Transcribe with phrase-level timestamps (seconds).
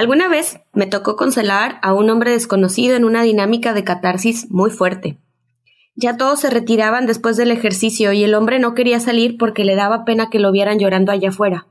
[0.00, 4.70] Alguna vez me tocó consolar a un hombre desconocido en una dinámica de catarsis muy
[4.70, 5.18] fuerte.
[5.94, 9.74] Ya todos se retiraban después del ejercicio y el hombre no quería salir porque le
[9.74, 11.66] daba pena que lo vieran llorando allá afuera.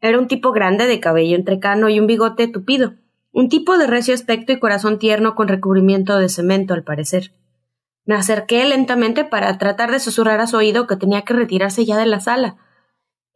[0.00, 2.94] Era un tipo grande de cabello entrecano y un bigote tupido,
[3.30, 7.30] un tipo de recio aspecto y corazón tierno con recubrimiento de cemento, al parecer.
[8.04, 11.96] Me acerqué lentamente para tratar de susurrar a su oído que tenía que retirarse ya
[11.96, 12.56] de la sala.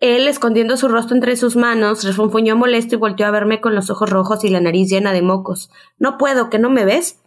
[0.00, 3.88] Él, escondiendo su rostro entre sus manos, refunfuñó molesto y volteó a verme con los
[3.88, 5.70] ojos rojos y la nariz llena de mocos.
[5.98, 7.22] No puedo, ¿que no me ves?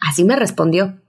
[0.00, 1.00] Así me respondió.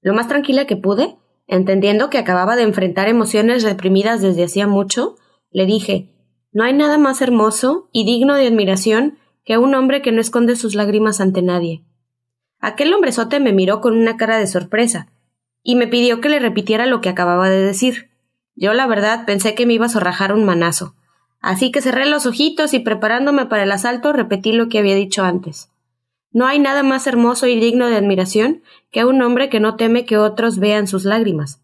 [0.00, 1.16] Lo más tranquila que pude,
[1.46, 5.16] entendiendo que acababa de enfrentar emociones reprimidas desde hacía mucho,
[5.50, 6.08] le dije
[6.52, 10.56] No hay nada más hermoso y digno de admiración que un hombre que no esconde
[10.56, 11.84] sus lágrimas ante nadie.
[12.60, 15.12] Aquel hombrezote me miró con una cara de sorpresa,
[15.62, 18.09] y me pidió que le repitiera lo que acababa de decir.
[18.60, 20.94] Yo, la verdad, pensé que me iba a zorrajar un manazo,
[21.40, 25.24] así que cerré los ojitos y preparándome para el asalto repetí lo que había dicho
[25.24, 25.70] antes.
[26.30, 30.04] No hay nada más hermoso y digno de admiración que un hombre que no teme
[30.04, 31.62] que otros vean sus lágrimas.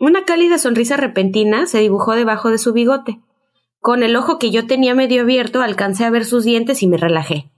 [0.00, 3.20] Una cálida sonrisa repentina se dibujó debajo de su bigote.
[3.78, 6.96] Con el ojo que yo tenía medio abierto alcancé a ver sus dientes y me
[6.96, 7.52] relajé.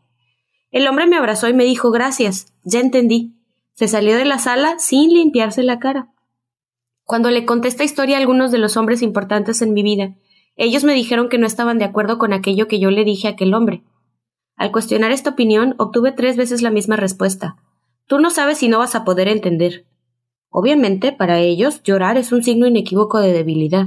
[0.70, 3.32] El hombre me abrazó y me dijo gracias, ya entendí.
[3.72, 6.08] Se salió de la sala sin limpiarse la cara.
[7.09, 10.14] Cuando le conté esta historia a algunos de los hombres importantes en mi vida,
[10.56, 13.31] ellos me dijeron que no estaban de acuerdo con aquello que yo le dije a
[13.31, 13.83] aquel hombre.
[14.56, 17.56] Al cuestionar esta opinión, obtuve tres veces la misma respuesta.
[18.06, 19.87] Tú no sabes si no vas a poder entender.
[20.50, 23.87] Obviamente, para ellos, llorar es un signo inequívoco de debilidad.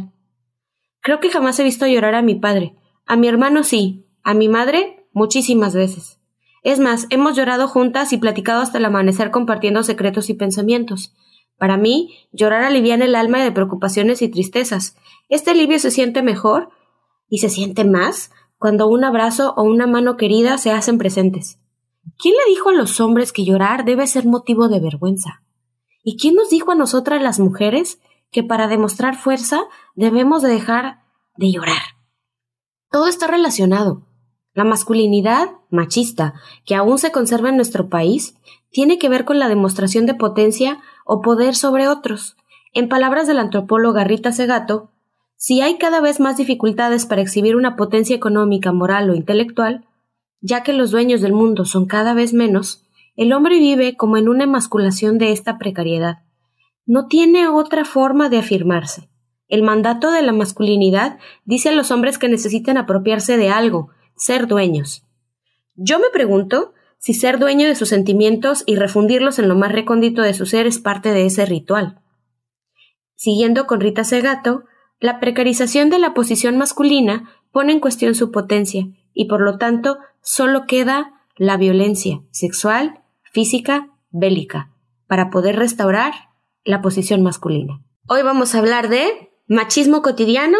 [0.99, 2.73] Creo que jamás he visto llorar a mi padre.
[3.05, 6.19] A mi hermano sí, a mi madre muchísimas veces.
[6.63, 11.13] Es más, hemos llorado juntas y platicado hasta el amanecer compartiendo secretos y pensamientos.
[11.61, 14.95] Para mí, llorar aliviana el alma de preocupaciones y tristezas.
[15.29, 16.71] Este alivio se siente mejor
[17.29, 21.59] y se siente más cuando un abrazo o una mano querida se hacen presentes.
[22.17, 25.43] ¿Quién le dijo a los hombres que llorar debe ser motivo de vergüenza?
[26.03, 27.99] ¿Y quién nos dijo a nosotras las mujeres
[28.31, 29.61] que para demostrar fuerza
[29.93, 31.03] debemos de dejar
[31.37, 31.83] de llorar?
[32.89, 34.01] Todo está relacionado.
[34.55, 36.33] La masculinidad machista,
[36.65, 38.35] que aún se conserva en nuestro país,
[38.71, 40.81] tiene que ver con la demostración de potencia
[41.13, 42.37] o poder sobre otros.
[42.71, 44.91] En palabras de la antropóloga Rita Segato,
[45.35, 49.83] si hay cada vez más dificultades para exhibir una potencia económica, moral o intelectual,
[50.39, 52.85] ya que los dueños del mundo son cada vez menos,
[53.17, 56.19] el hombre vive como en una emasculación de esta precariedad.
[56.85, 59.09] No tiene otra forma de afirmarse.
[59.49, 64.47] El mandato de la masculinidad dice a los hombres que necesitan apropiarse de algo, ser
[64.47, 65.05] dueños.
[65.75, 66.71] Yo me pregunto
[67.01, 70.67] si ser dueño de sus sentimientos y refundirlos en lo más recóndito de su ser
[70.67, 71.99] es parte de ese ritual.
[73.15, 74.65] Siguiendo con Rita Segato,
[74.99, 79.97] la precarización de la posición masculina pone en cuestión su potencia y por lo tanto
[80.21, 84.71] solo queda la violencia sexual, física, bélica,
[85.07, 86.13] para poder restaurar
[86.63, 87.81] la posición masculina.
[88.07, 90.59] Hoy vamos a hablar de machismo cotidiano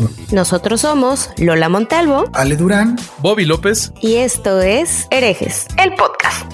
[0.31, 6.51] nosotros somos Lola Montalvo, Ale Durán, Bobby López y esto es Herejes, el podcast.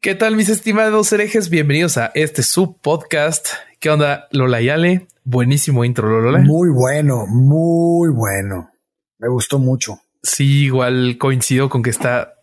[0.00, 1.50] ¿Qué tal mis estimados herejes?
[1.50, 3.48] Bienvenidos a este sub podcast.
[3.80, 5.08] ¿Qué onda Lola y Ale?
[5.24, 6.38] Buenísimo intro, Lola.
[6.38, 8.70] Muy bueno, muy bueno.
[9.18, 9.98] Me gustó mucho.
[10.22, 12.34] Sí, igual coincido con que está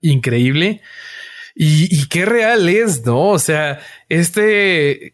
[0.00, 0.80] increíble.
[1.54, 3.28] Y, qué real es, ¿no?
[3.28, 3.78] O sea,
[4.08, 5.12] este, eh,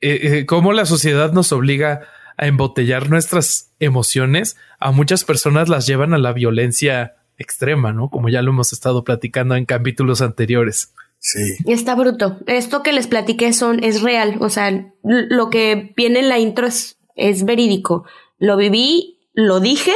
[0.00, 2.08] eh, cómo la sociedad nos obliga
[2.38, 8.08] a embotellar nuestras emociones, a muchas personas las llevan a la violencia extrema, ¿no?
[8.08, 10.94] Como ya lo hemos estado platicando en capítulos anteriores.
[11.18, 11.56] Sí.
[11.66, 12.38] Está bruto.
[12.46, 14.38] Esto que les platiqué son, es real.
[14.40, 18.04] O sea, lo que viene en la intro es, es verídico.
[18.38, 19.92] Lo viví, lo dije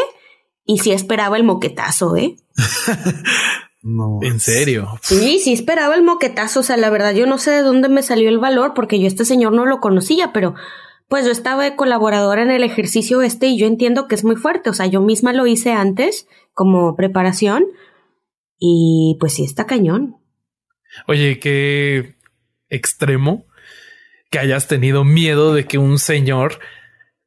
[0.64, 2.36] y sí esperaba el moquetazo, ¿eh?
[3.88, 4.18] No.
[4.20, 4.98] ¿En serio?
[5.00, 6.58] Sí, sí esperaba el moquetazo.
[6.58, 9.06] O sea, la verdad, yo no sé de dónde me salió el valor porque yo
[9.06, 10.56] este señor no lo conocía, pero
[11.06, 14.34] pues yo estaba de colaboradora en el ejercicio este y yo entiendo que es muy
[14.34, 14.70] fuerte.
[14.70, 17.64] O sea, yo misma lo hice antes como preparación
[18.58, 20.16] y pues sí está cañón.
[21.06, 22.16] Oye, qué
[22.68, 23.46] extremo
[24.30, 26.58] que hayas tenido miedo de que un señor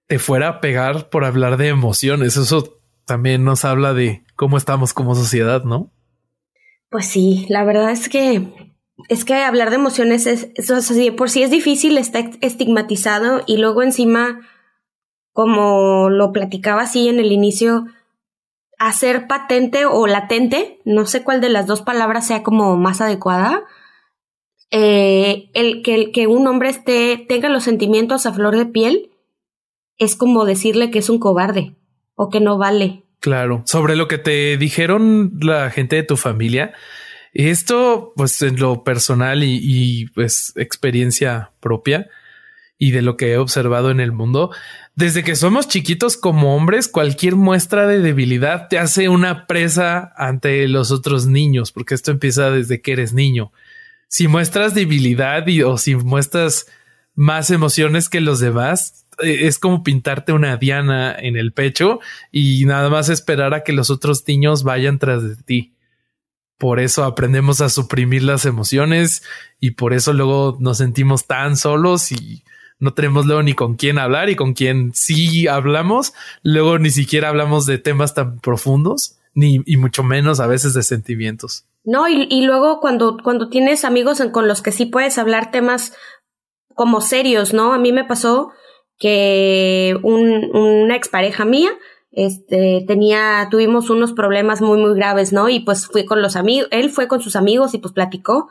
[0.07, 2.35] te fuera a pegar por hablar de emociones.
[2.35, 5.93] Eso también nos habla de cómo estamos como sociedad, ¿no?
[6.89, 8.73] Pues sí, la verdad es que
[9.07, 13.81] es que hablar de emociones es, así, por sí es difícil, está estigmatizado y luego
[13.81, 14.41] encima,
[15.31, 17.85] como lo platicaba así en el inicio,
[18.77, 23.63] hacer patente o latente, no sé cuál de las dos palabras sea como más adecuada,
[24.71, 29.11] eh, el, que, que un hombre esté, tenga los sentimientos a flor de piel,
[29.97, 31.75] es como decirle que es un cobarde
[32.15, 33.05] o que no vale.
[33.19, 33.63] Claro.
[33.65, 36.73] Sobre lo que te dijeron la gente de tu familia,
[37.33, 42.07] esto, pues en lo personal y, pues experiencia propia
[42.77, 44.51] y de lo que he observado en el mundo,
[44.95, 50.65] desde que somos chiquitos como hombres, cualquier muestra de debilidad te hace una presa ante
[50.69, 53.51] los otros niños, porque esto empieza desde que eres niño.
[54.07, 56.67] Si muestras debilidad y, o si muestras
[57.19, 61.99] más emociones que los demás, eh, es como pintarte una diana en el pecho
[62.31, 65.73] y nada más esperar a que los otros niños vayan tras de ti.
[66.57, 69.21] Por eso aprendemos a suprimir las emociones
[69.59, 72.45] y por eso luego nos sentimos tan solos y
[72.79, 77.27] no tenemos luego ni con quién hablar y con quien sí hablamos, luego ni siquiera
[77.27, 81.65] hablamos de temas tan profundos, ni y mucho menos a veces de sentimientos.
[81.83, 85.93] No, y, y luego cuando, cuando tienes amigos con los que sí puedes hablar temas
[86.79, 87.73] como serios, ¿no?
[87.73, 88.53] A mí me pasó
[88.97, 91.71] que un, una expareja mía
[92.13, 95.49] este, tenía, tuvimos unos problemas muy, muy graves, ¿no?
[95.49, 98.47] Y pues fui con los amigos, él fue con sus amigos y pues platicó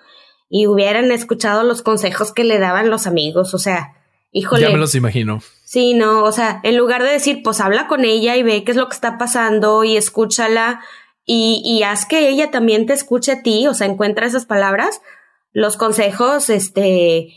[0.50, 3.94] y hubieran escuchado los consejos que le daban los amigos, o sea,
[4.30, 4.64] híjole.
[4.64, 5.40] Ya me los imagino.
[5.64, 8.72] Sí, no, o sea, en lugar de decir, pues habla con ella y ve qué
[8.72, 10.82] es lo que está pasando y escúchala
[11.24, 15.00] y, y haz que ella también te escuche a ti, o sea, encuentra esas palabras,
[15.54, 17.32] los consejos, este,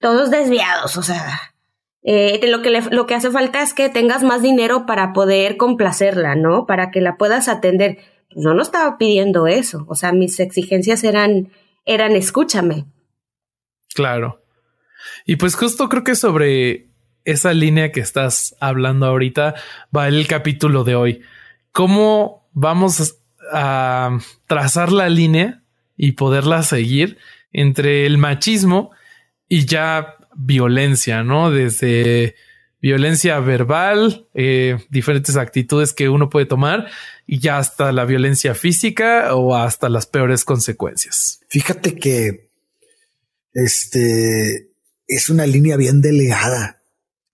[0.00, 1.54] todos desviados, o sea,
[2.02, 6.36] eh, lo, que lo que hace falta es que tengas más dinero para poder complacerla,
[6.36, 6.64] ¿no?
[6.66, 7.98] Para que la puedas atender.
[8.32, 11.50] Pues yo no estaba pidiendo eso, o sea, mis exigencias eran,
[11.84, 12.84] eran escúchame.
[13.94, 14.42] Claro.
[15.24, 16.86] Y pues justo creo que sobre
[17.24, 19.54] esa línea que estás hablando ahorita
[19.94, 21.22] va el capítulo de hoy.
[21.72, 23.18] ¿Cómo vamos
[23.52, 25.62] a trazar la línea
[25.96, 27.18] y poderla seguir
[27.52, 28.92] entre el machismo
[29.48, 31.50] y ya violencia, ¿no?
[31.50, 32.34] Desde
[32.80, 36.88] violencia verbal, eh, diferentes actitudes que uno puede tomar
[37.26, 41.40] y ya hasta la violencia física o hasta las peores consecuencias.
[41.48, 42.50] Fíjate que
[43.52, 44.70] este
[45.08, 46.82] es una línea bien delgada,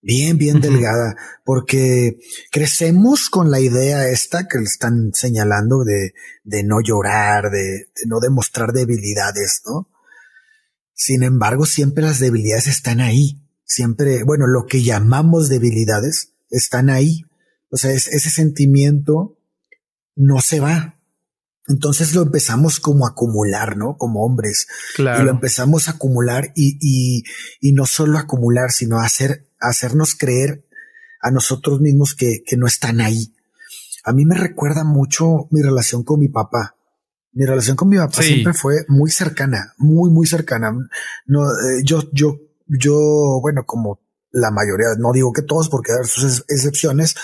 [0.00, 2.18] bien, bien delgada, porque
[2.50, 8.06] crecemos con la idea esta que le están señalando de, de no llorar, de, de
[8.06, 9.91] no demostrar debilidades, ¿no?
[10.94, 13.40] Sin embargo, siempre las debilidades están ahí.
[13.64, 17.24] Siempre, bueno, lo que llamamos debilidades están ahí.
[17.70, 19.38] O sea, ese sentimiento
[20.14, 20.98] no se va.
[21.68, 23.96] Entonces lo empezamos como a acumular, ¿no?
[23.96, 24.66] Como hombres.
[24.94, 25.22] Claro.
[25.22, 27.22] Y lo empezamos a acumular y, y,
[27.60, 30.66] y no solo acumular, sino hacer, hacernos creer
[31.20, 33.34] a nosotros mismos que, que no están ahí.
[34.04, 36.76] A mí me recuerda mucho mi relación con mi papá
[37.32, 40.72] mi relación con mi papá siempre fue muy cercana, muy, muy cercana.
[41.26, 42.36] No, eh, yo, yo,
[42.66, 44.00] yo, bueno, como
[44.30, 47.14] la mayoría, no digo que todos, porque hay sus excepciones,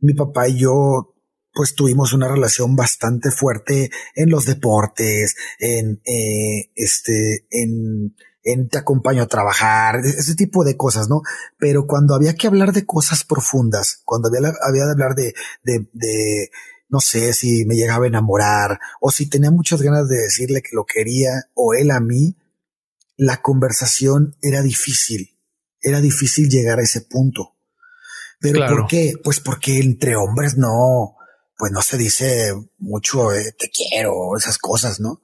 [0.00, 1.14] mi papá y yo,
[1.52, 8.78] pues tuvimos una relación bastante fuerte en los deportes, en, eh, este, en, en te
[8.78, 11.22] acompaño a trabajar, e-, ese tipo de cosas, ¿no?
[11.58, 15.88] Pero cuando había que hablar de cosas profundas, cuando había, había de hablar de, de,
[15.92, 16.50] de
[16.90, 20.74] no sé si me llegaba a enamorar o si tenía muchas ganas de decirle que
[20.74, 22.36] lo quería o él a mí,
[23.16, 25.38] la conversación era difícil,
[25.80, 27.56] era difícil llegar a ese punto.
[28.40, 29.12] Pero ¿por qué?
[29.22, 31.16] Pues porque entre hombres no,
[31.56, 35.22] pues no se dice mucho eh, te quiero, esas cosas, ¿no?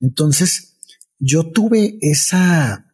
[0.00, 0.76] Entonces,
[1.18, 2.92] yo tuve esa,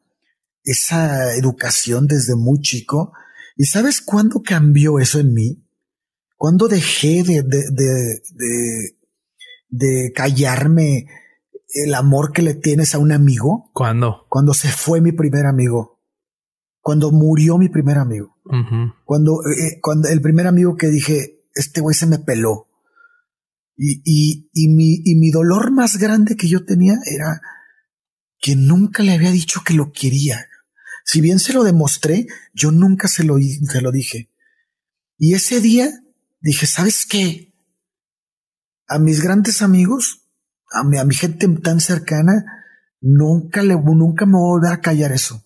[0.65, 3.13] esa educación desde muy chico.
[3.57, 5.60] ¿Y sabes cuándo cambió eso en mí?
[6.41, 8.97] ¿Cuándo dejé de, de, de,
[9.69, 11.07] de, callarme
[11.85, 13.71] el amor que le tienes a un amigo?
[13.75, 14.25] ¿Cuándo?
[14.31, 16.01] Cuando se fue mi primer amigo.
[16.81, 18.39] Cuando murió mi primer amigo.
[19.05, 22.69] Cuando, eh, cuando el primer amigo que dije, este güey se me peló.
[23.77, 27.43] Y, y, y, mi, y mi dolor más grande que yo tenía era
[28.39, 30.47] que nunca le había dicho que lo quería.
[31.05, 34.31] Si bien se lo demostré, yo nunca se lo, se lo dije.
[35.19, 36.03] Y ese día
[36.41, 37.55] dije, ¿sabes qué?
[38.89, 40.23] A mis grandes amigos,
[40.73, 42.45] a mi, a mi gente tan cercana,
[43.01, 45.45] nunca le, nunca me voy a callar eso.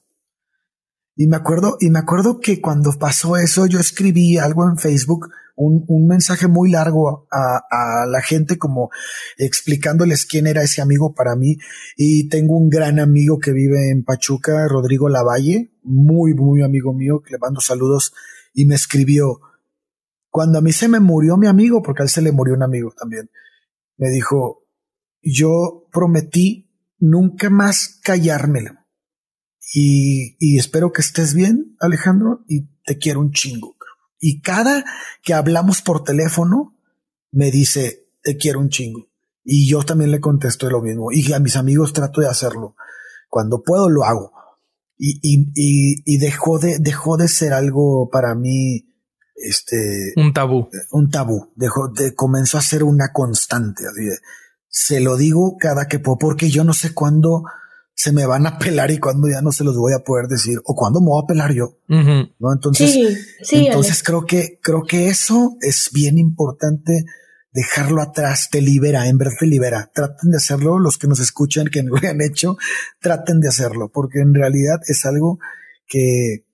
[1.17, 5.29] Y me acuerdo, y me acuerdo que cuando pasó eso, yo escribí algo en Facebook,
[5.57, 8.91] un, un mensaje muy largo a, a, la gente como
[9.39, 11.59] explicándoles quién era ese amigo para mí.
[11.97, 17.23] Y tengo un gran amigo que vive en Pachuca, Rodrigo Lavalle, muy, muy amigo mío,
[17.23, 18.13] que le mando saludos
[18.53, 19.41] y me escribió,
[20.35, 22.65] cuando a mí se me murió mi amigo, porque a él se le murió un
[22.65, 23.31] amigo también,
[23.97, 24.67] me dijo,
[25.23, 28.85] yo prometí nunca más callármela
[29.73, 33.77] y, y espero que estés bien, Alejandro, y te quiero un chingo.
[34.19, 34.85] Y cada
[35.23, 36.77] que hablamos por teléfono,
[37.31, 39.07] me dice, te quiero un chingo.
[39.45, 41.13] Y yo también le contesto lo mismo.
[41.13, 42.75] Y a mis amigos trato de hacerlo.
[43.29, 44.33] Cuando puedo, lo hago.
[44.99, 48.94] Y, y, y, y dejó de, dejó de ser algo para mí,
[49.35, 50.13] este.
[50.17, 50.69] Un tabú.
[50.91, 51.53] Un tabú.
[51.57, 53.85] Dejó de, comenzó a ser una constante.
[53.87, 54.17] Así de,
[54.69, 57.45] se lo digo cada que puedo, porque yo no sé cuándo
[57.95, 60.59] se me van a pelar y cuando ya no se los voy a poder decir
[60.65, 61.79] o cuando me voy a pelar yo.
[61.87, 62.53] ¿No?
[62.53, 62.91] Entonces,
[63.43, 67.05] sí, entonces creo que, creo que eso es bien importante
[67.53, 69.91] dejarlo atrás, te libera, en verdad te libera.
[69.95, 72.57] Traten de hacerlo, los que nos escuchan, que no lo han hecho,
[73.01, 75.39] traten de hacerlo, porque en realidad es algo
[75.87, 76.45] que,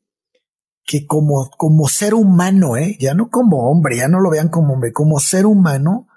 [0.91, 2.97] que como, como ser humano, ¿eh?
[2.99, 6.09] ya no como hombre, ya no lo vean como hombre, como ser humano,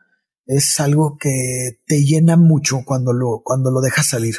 [0.48, 4.34] es algo que te llena mucho cuando lo, cuando lo dejas salir.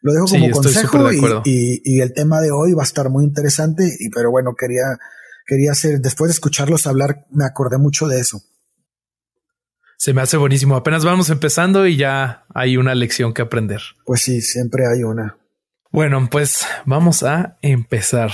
[0.00, 1.12] Lo dejo como consejo
[1.44, 4.98] y, y, el tema de hoy va a estar muy interesante, y, pero bueno, quería,
[5.46, 8.42] quería hacer, después de escucharlos hablar, me acordé mucho de eso.
[9.98, 10.74] Se me hace buenísimo.
[10.74, 13.82] Apenas vamos empezando y ya hay una lección que aprender.
[14.04, 15.38] Pues sí, siempre hay una.
[15.92, 18.32] Bueno, pues vamos a empezar.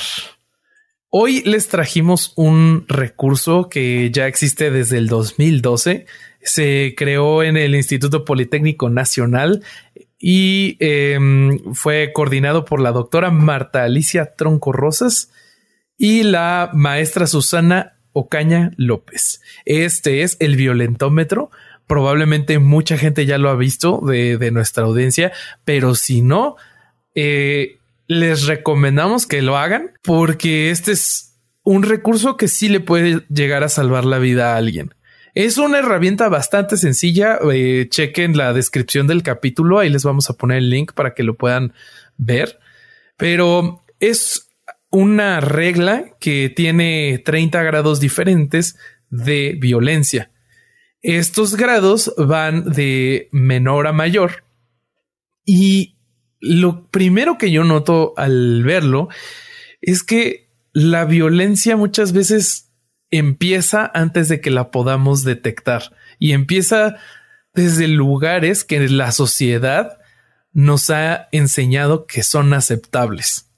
[1.11, 6.05] Hoy les trajimos un recurso que ya existe desde el 2012.
[6.43, 9.63] Se creó en el Instituto Politécnico Nacional
[10.19, 15.33] y em, fue coordinado por la doctora Marta Alicia Tronco Rosas
[15.97, 19.41] y la maestra Susana Ocaña López.
[19.65, 21.51] Este es el violentómetro.
[21.87, 25.33] Probablemente mucha gente ya lo ha visto de, nuestra audiencia,
[25.65, 26.57] pero si no,
[27.15, 27.78] eh,
[28.09, 33.63] les recomendamos que lo hagan porque este es un recurso que sí le puede llegar
[33.63, 34.95] a salvar la vida a alguien.
[35.35, 37.39] Es una herramienta bastante sencilla.
[37.53, 39.79] Eh, chequen la descripción del capítulo.
[39.79, 41.75] Ahí les vamos a poner el link para que lo puedan
[42.17, 42.59] ver.
[43.19, 44.49] Pero es
[44.91, 48.79] una regla que tiene 30 grados diferentes
[49.11, 50.31] de violencia.
[51.03, 54.45] Estos grados van de menor a mayor.
[55.45, 55.98] Y
[56.41, 59.09] lo primero que yo noto al verlo
[59.81, 62.71] es que la violencia muchas veces
[63.11, 66.97] empieza antes de que la podamos detectar y empieza
[67.55, 69.99] desde lugares que la sociedad
[70.53, 73.51] nos ha enseñado que son aceptables.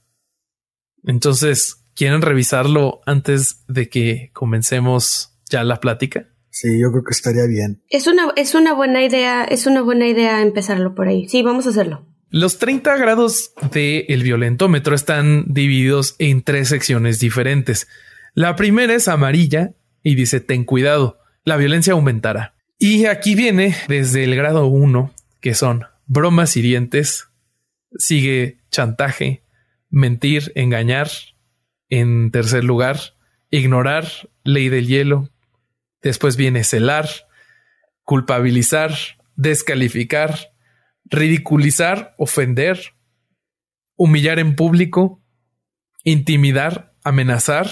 [1.03, 6.27] Entonces, ¿quieren revisarlo antes de que comencemos ya la plática?
[6.49, 7.81] Sí, yo creo que estaría bien.
[7.89, 11.27] Es una, es una buena idea, es una buena idea empezarlo por ahí.
[11.27, 12.10] Sí, vamos a hacerlo.
[12.33, 17.89] Los 30 grados del violentómetro están divididos en tres secciones diferentes.
[18.33, 22.55] La primera es amarilla y dice ten cuidado, la violencia aumentará.
[22.79, 27.27] Y aquí viene desde el grado 1, que son bromas hirientes,
[27.97, 29.43] sigue chantaje,
[29.89, 31.09] mentir, engañar.
[31.89, 32.97] En tercer lugar,
[33.49, 34.07] ignorar,
[34.45, 35.29] ley del hielo.
[36.01, 37.09] Después viene celar,
[38.05, 38.95] culpabilizar,
[39.35, 40.51] descalificar,
[41.11, 42.93] ridiculizar, ofender,
[43.95, 45.21] humillar en público,
[46.03, 47.69] intimidar, amenazar,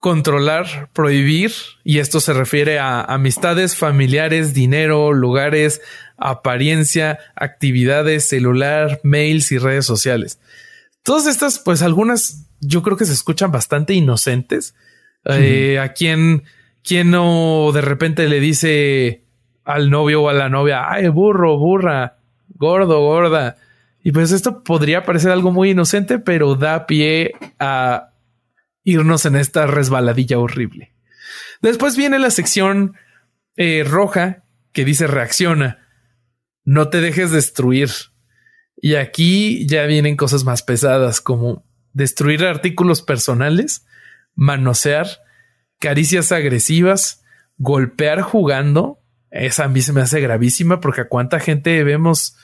[0.00, 1.52] controlar, prohibir,
[1.84, 5.80] y esto se refiere a amistades, familiares, dinero, lugares,
[6.16, 10.40] apariencia, actividades, celular, mails y redes sociales.
[11.02, 14.74] Todas estas, pues algunas yo creo que se escuchan bastante inocentes.
[15.24, 16.44] Eh, a quien,
[16.82, 19.27] quien no de repente le dice
[19.68, 22.16] al novio o a la novia, ay, burro, burra,
[22.48, 23.58] gordo, gorda.
[24.02, 28.14] Y pues esto podría parecer algo muy inocente, pero da pie a
[28.82, 30.94] irnos en esta resbaladilla horrible.
[31.60, 32.96] Después viene la sección
[33.56, 35.86] eh, roja que dice reacciona.
[36.64, 37.90] No te dejes destruir.
[38.80, 43.84] Y aquí ya vienen cosas más pesadas como destruir artículos personales,
[44.34, 45.08] manosear,
[45.78, 47.22] caricias agresivas,
[47.58, 48.97] golpear jugando.
[49.30, 52.36] Esa a mí se me hace gravísima porque a cuánta gente vemos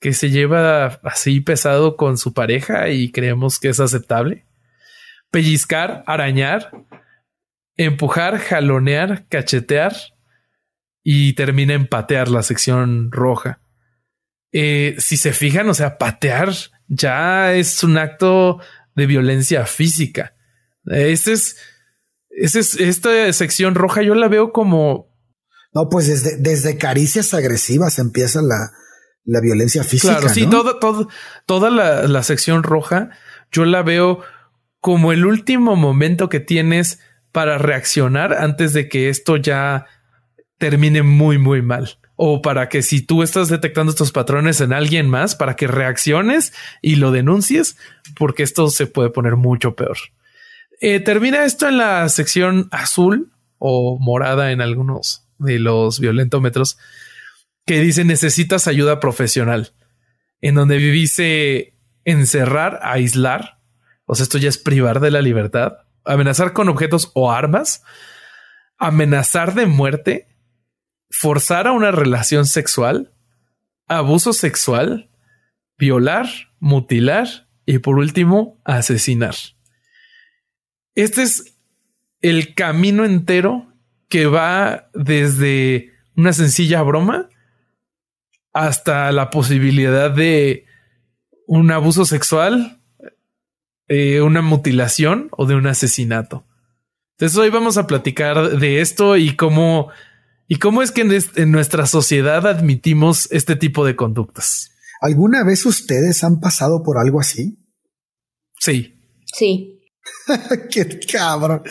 [0.00, 4.46] que se lleva así pesado con su pareja y creemos que es aceptable
[5.30, 6.70] pellizcar, arañar,
[7.76, 9.94] empujar, jalonear, cachetear
[11.02, 13.60] y termina en patear la sección roja.
[14.52, 16.50] Eh, si se fijan, o sea, patear
[16.88, 18.60] ya es un acto
[18.94, 20.34] de violencia física.
[20.86, 21.58] Este es,
[22.30, 25.14] es, esta sección roja yo la veo como...
[25.76, 28.72] No, pues desde, desde caricias agresivas empieza la,
[29.26, 30.16] la violencia física.
[30.16, 31.10] Claro, sí, todo, todo,
[31.44, 33.10] toda la, la sección roja
[33.52, 34.20] yo la veo
[34.80, 39.84] como el último momento que tienes para reaccionar antes de que esto ya
[40.56, 41.98] termine muy, muy mal.
[42.14, 46.54] O para que si tú estás detectando estos patrones en alguien más, para que reacciones
[46.80, 47.76] y lo denuncies,
[48.18, 49.98] porque esto se puede poner mucho peor.
[50.80, 56.78] Eh, termina esto en la sección azul o morada en algunos de los violentómetros
[57.66, 59.72] que dice necesitas ayuda profesional,
[60.40, 61.74] en donde vivise
[62.04, 63.58] encerrar, aislar,
[64.04, 67.82] o sea, esto ya es privar de la libertad, amenazar con objetos o armas,
[68.78, 70.28] amenazar de muerte,
[71.10, 73.12] forzar a una relación sexual,
[73.88, 75.10] abuso sexual,
[75.76, 76.26] violar,
[76.60, 79.34] mutilar y por último, asesinar.
[80.94, 81.58] Este es
[82.20, 83.72] el camino entero
[84.08, 87.28] que va desde una sencilla broma
[88.52, 90.64] hasta la posibilidad de
[91.46, 92.80] un abuso sexual,
[93.88, 96.46] eh, una mutilación o de un asesinato.
[97.12, 99.90] Entonces hoy vamos a platicar de esto y cómo
[100.48, 104.70] y cómo es que en, nuestra sociedad admitimos este tipo de conductas.
[105.00, 107.58] ¿Alguna vez ustedes han pasado por algo así?
[108.58, 108.94] Sí.
[109.24, 109.75] Sí.
[110.70, 111.62] Qué cabrón.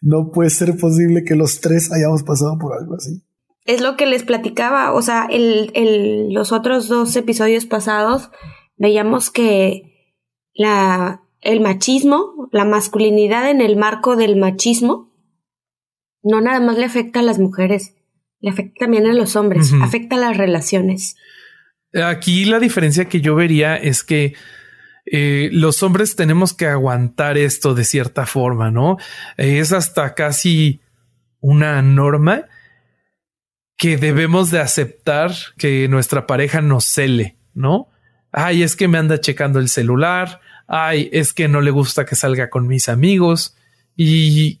[0.00, 3.22] No puede ser posible que los tres hayamos pasado por algo así.
[3.64, 4.92] Es lo que les platicaba.
[4.92, 8.30] O sea, el, los otros dos episodios pasados
[8.76, 10.18] veíamos que
[10.54, 15.12] la, el machismo, la masculinidad en el marco del machismo,
[16.22, 17.94] no nada más le afecta a las mujeres,
[18.40, 21.16] le afecta también a los hombres, afecta a las relaciones.
[21.92, 24.34] Aquí la diferencia que yo vería es que
[25.06, 28.96] eh, los hombres tenemos que aguantar esto de cierta forma, ¿no?
[29.36, 30.80] es hasta casi
[31.40, 32.46] una norma
[33.76, 37.88] que debemos de aceptar que nuestra pareja nos cele, ¿no?
[38.32, 42.14] Ay, es que me anda checando el celular, ay, es que no le gusta que
[42.14, 43.56] salga con mis amigos
[43.96, 44.60] y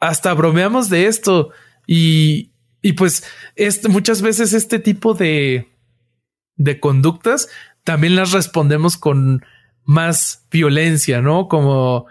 [0.00, 1.50] hasta bromeamos de esto
[1.86, 3.24] y, y pues
[3.56, 5.68] este, muchas veces este tipo de,
[6.56, 7.48] de conductas
[7.84, 9.44] también las respondemos con
[9.88, 11.48] más violencia, ¿no?
[11.48, 12.06] Como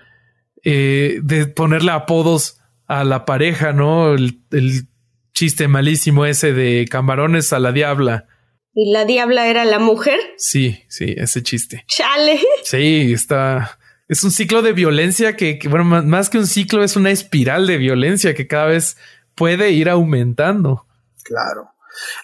[0.64, 4.16] eh, de ponerle apodos a la pareja, ¿no?
[4.16, 4.88] El, el,
[5.32, 8.26] chiste malísimo ese de camarones a la diabla.
[8.74, 10.20] ¿Y la diabla era la mujer?
[10.38, 11.86] Sí, sí, ese chiste.
[11.88, 12.40] Chale.
[12.64, 13.78] Sí, está.
[14.08, 17.68] Es un ciclo de violencia que, que bueno, más que un ciclo, es una espiral
[17.68, 18.98] de violencia que cada vez
[19.36, 20.88] puede ir aumentando.
[21.22, 21.70] Claro.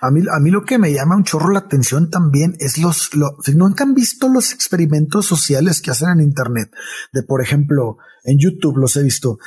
[0.02, 3.14] A mí, a mí lo que me llama un chorro la atención también es los,
[3.16, 6.72] lo, nunca han visto los experimentos sociales que hacen en Internet.
[7.12, 9.38] De, por ejemplo, en YouTube los he visto,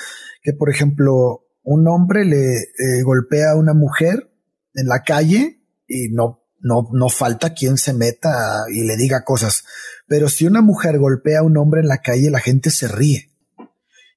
[0.43, 4.31] que por ejemplo, un hombre le eh, golpea a una mujer
[4.75, 9.65] en la calle y no, no, no falta quien se meta y le diga cosas.
[10.07, 13.31] Pero si una mujer golpea a un hombre en la calle, la gente se ríe.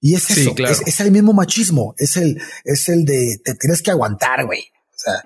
[0.01, 3.91] Y es eso, es, el mismo machismo, es el, es el de te tienes que
[3.91, 4.61] aguantar, güey.
[4.61, 5.23] O sea,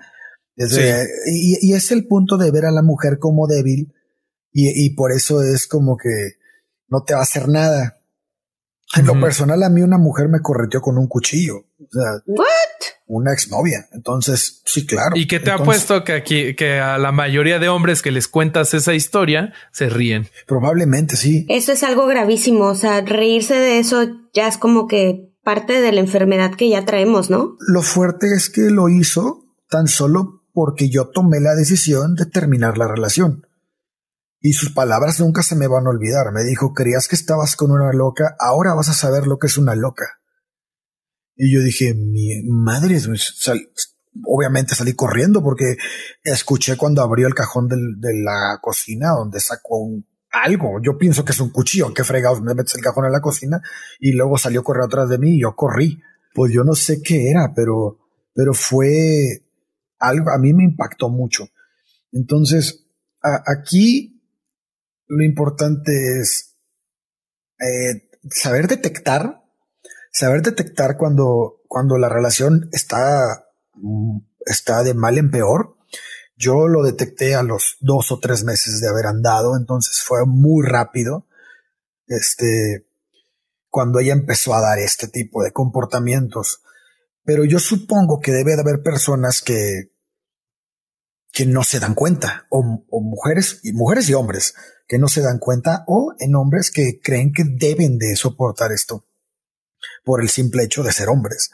[0.55, 3.93] y, es el punto de ver a la mujer como débil
[4.51, 6.37] y, por eso es como que
[6.87, 7.99] no te va a hacer nada.
[8.95, 11.57] En lo personal, a mí una mujer me correteó con un cuchillo.
[11.57, 12.45] O sea, ¿What?
[13.07, 13.87] una exnovia.
[13.91, 15.15] Entonces, sí, claro.
[15.15, 18.27] ¿Y qué te ha puesto que aquí, que a la mayoría de hombres que les
[18.27, 20.27] cuentas esa historia se ríen?
[20.47, 21.45] Probablemente sí.
[21.49, 22.65] Eso es algo gravísimo.
[22.65, 26.85] O sea, reírse de eso ya es como que parte de la enfermedad que ya
[26.85, 27.57] traemos, ¿no?
[27.67, 32.77] Lo fuerte es que lo hizo tan solo porque yo tomé la decisión de terminar
[32.77, 33.47] la relación.
[34.39, 36.31] Y sus palabras nunca se me van a olvidar.
[36.31, 39.57] Me dijo, creías que estabas con una loca, ahora vas a saber lo que es
[39.57, 40.19] una loca.
[41.35, 42.99] Y yo dije, mi madre,
[44.25, 45.77] obviamente salí corriendo porque
[46.23, 49.89] escuché cuando abrió el cajón de la cocina donde sacó
[50.29, 50.79] algo.
[50.83, 51.93] Yo pienso que es un cuchillo.
[51.93, 53.61] Qué fregados me metes el cajón en la cocina
[53.99, 56.01] y luego salió correr atrás de mí y yo corrí.
[56.35, 57.99] Pues yo no sé qué era, pero,
[58.33, 59.42] pero fue
[60.03, 61.47] algo, a mí me impactó mucho.
[62.11, 62.85] Entonces,
[63.21, 64.21] aquí
[65.07, 66.55] lo importante es
[67.59, 69.43] eh, saber detectar,
[70.11, 75.77] saber detectar cuando, cuando la relación está, mm, está de mal en peor.
[76.35, 80.65] Yo lo detecté a los dos o tres meses de haber andado, entonces fue muy
[80.65, 81.27] rápido.
[82.07, 82.87] Este,
[83.69, 86.61] cuando ella empezó a dar este tipo de comportamientos.
[87.23, 89.92] Pero yo supongo que debe de haber personas que,
[91.33, 92.61] que no se dan cuenta, o,
[93.01, 94.53] mujeres y mujeres y hombres
[94.87, 99.07] que no se dan cuenta, o en hombres que creen que deben de soportar esto
[100.05, 101.49] por el simple hecho de ser hombres.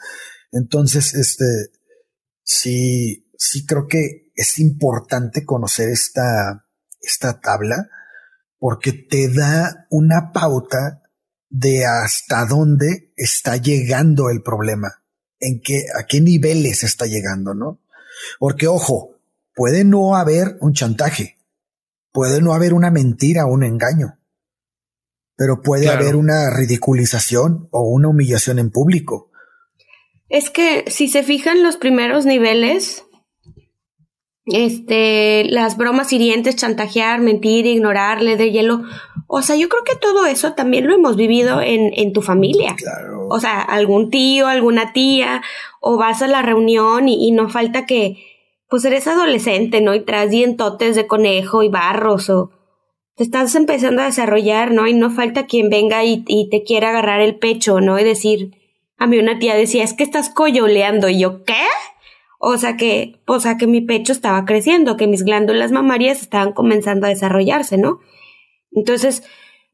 [0.52, 1.70] Entonces, este,
[2.42, 6.66] sí, sí creo que es importante conocer esta,
[7.00, 7.88] esta tabla
[8.58, 11.02] porque te da una pauta
[11.48, 15.02] de hasta dónde está llegando el problema,
[15.38, 17.80] en qué, a qué niveles está llegando, ¿no?
[18.38, 19.19] Porque ojo,
[19.54, 21.38] puede no haber un chantaje,
[22.12, 24.18] puede no haber una mentira o un engaño,
[25.36, 29.30] pero puede haber una ridiculización o una humillación en público.
[30.28, 33.04] Es que si se fijan los primeros niveles,
[34.46, 38.82] este, las bromas hirientes, chantajear, mentir, ignorarle de hielo.
[39.26, 42.74] O sea, yo creo que todo eso también lo hemos vivido en, en tu familia.
[42.76, 43.28] Claro.
[43.28, 45.42] O sea, algún tío, alguna tía,
[45.80, 48.29] o vas a la reunión y, y no falta que,
[48.70, 49.94] pues eres adolescente, ¿no?
[49.94, 52.52] Y traes dientotes de conejo y barros o
[53.16, 54.86] te estás empezando a desarrollar, ¿no?
[54.86, 57.98] Y no falta quien venga y, te quiera agarrar el pecho, ¿no?
[57.98, 58.56] Y decir,
[58.96, 61.08] a mí una tía decía, es que estás coyoleando.
[61.08, 61.66] Y yo, ¿qué?
[62.38, 66.52] O sea que, o sea que mi pecho estaba creciendo, que mis glándulas mamarias estaban
[66.52, 67.98] comenzando a desarrollarse, ¿no?
[68.70, 69.24] Entonces,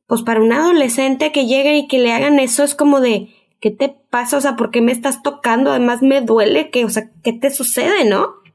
[0.07, 3.29] pues para un adolescente que llegue y que le hagan eso es como de,
[3.61, 4.39] ¿qué te pasa?
[4.39, 5.71] O sea, ¿por qué me estás tocando?
[5.71, 8.46] Además me duele, que, o sea, ¿qué te sucede, no?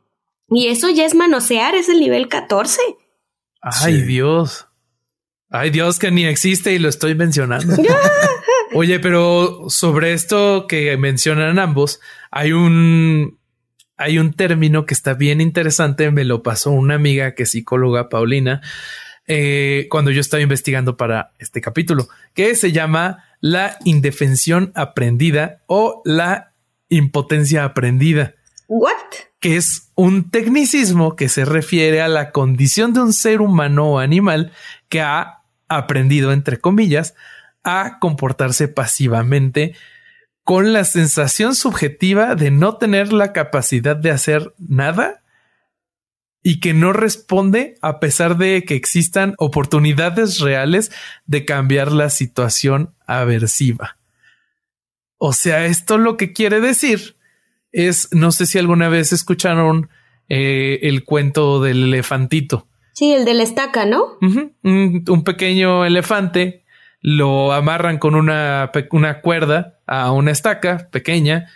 [0.51, 2.81] Y eso ya es manosear, es el nivel 14.
[3.61, 4.67] Ay, Dios.
[5.49, 7.75] Ay, Dios, que ni existe y lo estoy mencionando.
[8.73, 13.39] Oye, pero sobre esto que mencionan ambos, hay un
[13.97, 18.09] hay un término que está bien interesante, me lo pasó una amiga que es psicóloga,
[18.09, 18.61] Paulina,
[19.27, 26.01] eh, cuando yo estaba investigando para este capítulo, que se llama la indefensión aprendida o
[26.03, 26.53] la
[26.89, 28.33] impotencia aprendida.
[28.67, 29.30] What?
[29.41, 33.99] Que es un tecnicismo que se refiere a la condición de un ser humano o
[33.99, 34.53] animal
[34.87, 37.15] que ha aprendido, entre comillas,
[37.63, 39.75] a comportarse pasivamente
[40.43, 45.21] con la sensación subjetiva de no tener la capacidad de hacer nada
[46.43, 50.91] y que no responde a pesar de que existan oportunidades reales
[51.25, 53.97] de cambiar la situación aversiva.
[55.17, 57.15] O sea, esto lo que quiere decir
[57.71, 59.89] es, no sé si alguna vez escucharon
[60.29, 62.67] eh, el cuento del elefantito.
[62.93, 64.17] Sí, el de la estaca, ¿no?
[64.21, 66.63] un, pequeño elefante
[67.01, 71.47] lo amarran con una, una cuerda a una estaca pequeña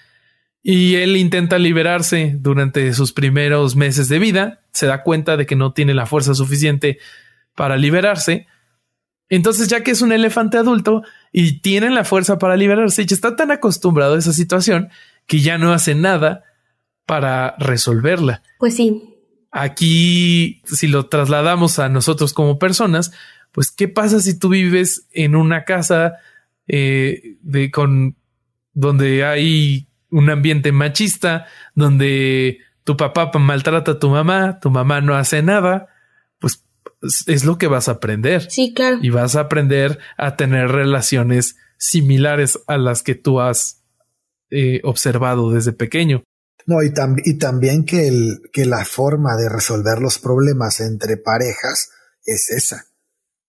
[0.67, 5.55] y él intenta liberarse durante sus primeros meses de vida, se da cuenta de que
[5.55, 6.97] no tiene la fuerza suficiente
[7.53, 8.47] para liberarse.
[9.29, 13.35] Entonces, ya que es un elefante adulto y tiene la fuerza para liberarse, ya está
[13.35, 14.89] tan acostumbrado a esa situación
[15.27, 16.43] que ya no hace nada
[17.05, 18.41] para resolverla.
[18.59, 19.15] Pues sí.
[19.51, 23.11] Aquí, si lo trasladamos a nosotros como personas,
[23.51, 26.15] pues, ¿qué pasa si tú vives en una casa
[26.67, 28.17] eh, de, con,
[28.73, 35.15] donde hay un ambiente machista, donde tu papá maltrata a tu mamá, tu mamá no
[35.15, 35.87] hace nada?
[36.39, 36.65] Pues
[37.27, 38.51] es lo que vas a aprender.
[38.51, 38.97] Sí, claro.
[39.01, 43.84] Y vas a aprender a tener relaciones similares a las que tú has
[44.55, 46.23] eh, observado desde pequeño.
[46.65, 46.93] No, y,
[47.25, 51.89] y también que, el, que la forma de resolver los problemas entre parejas
[52.25, 52.87] es esa.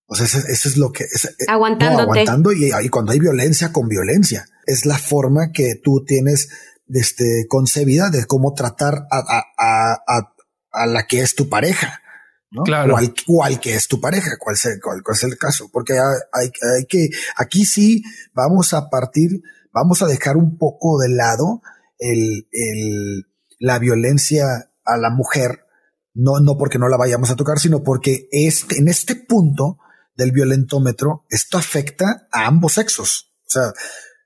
[0.07, 0.39] O sea, eso,
[0.69, 1.25] es lo que es.
[1.25, 2.03] Eh, Aguantándote.
[2.03, 4.47] aguantando y, y, cuando hay violencia con violencia.
[4.67, 6.49] Es la forma que tú tienes
[6.89, 9.19] este, concebida de cómo tratar a,
[9.59, 10.35] a, a,
[10.73, 12.03] a la que es tu pareja.
[12.51, 12.63] ¿no?
[12.63, 12.95] Claro.
[12.95, 15.69] O al, o al, que es tu pareja, cuál, sea, cuál, cuál es el caso.
[15.73, 19.43] Porque hay, hay, que, aquí sí vamos a partir,
[19.77, 21.61] vamos a dejar un poco de lado
[21.99, 23.27] el, el,
[23.59, 25.67] la violencia a la mujer,
[26.15, 29.79] no, no porque no la vayamos a tocar, sino porque este, en este punto
[30.17, 33.35] del violentómetro, esto afecta a ambos sexos.
[33.47, 33.73] O sea,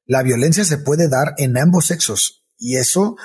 [0.06, 3.16] la violencia se puede dar en ambos sexos y eso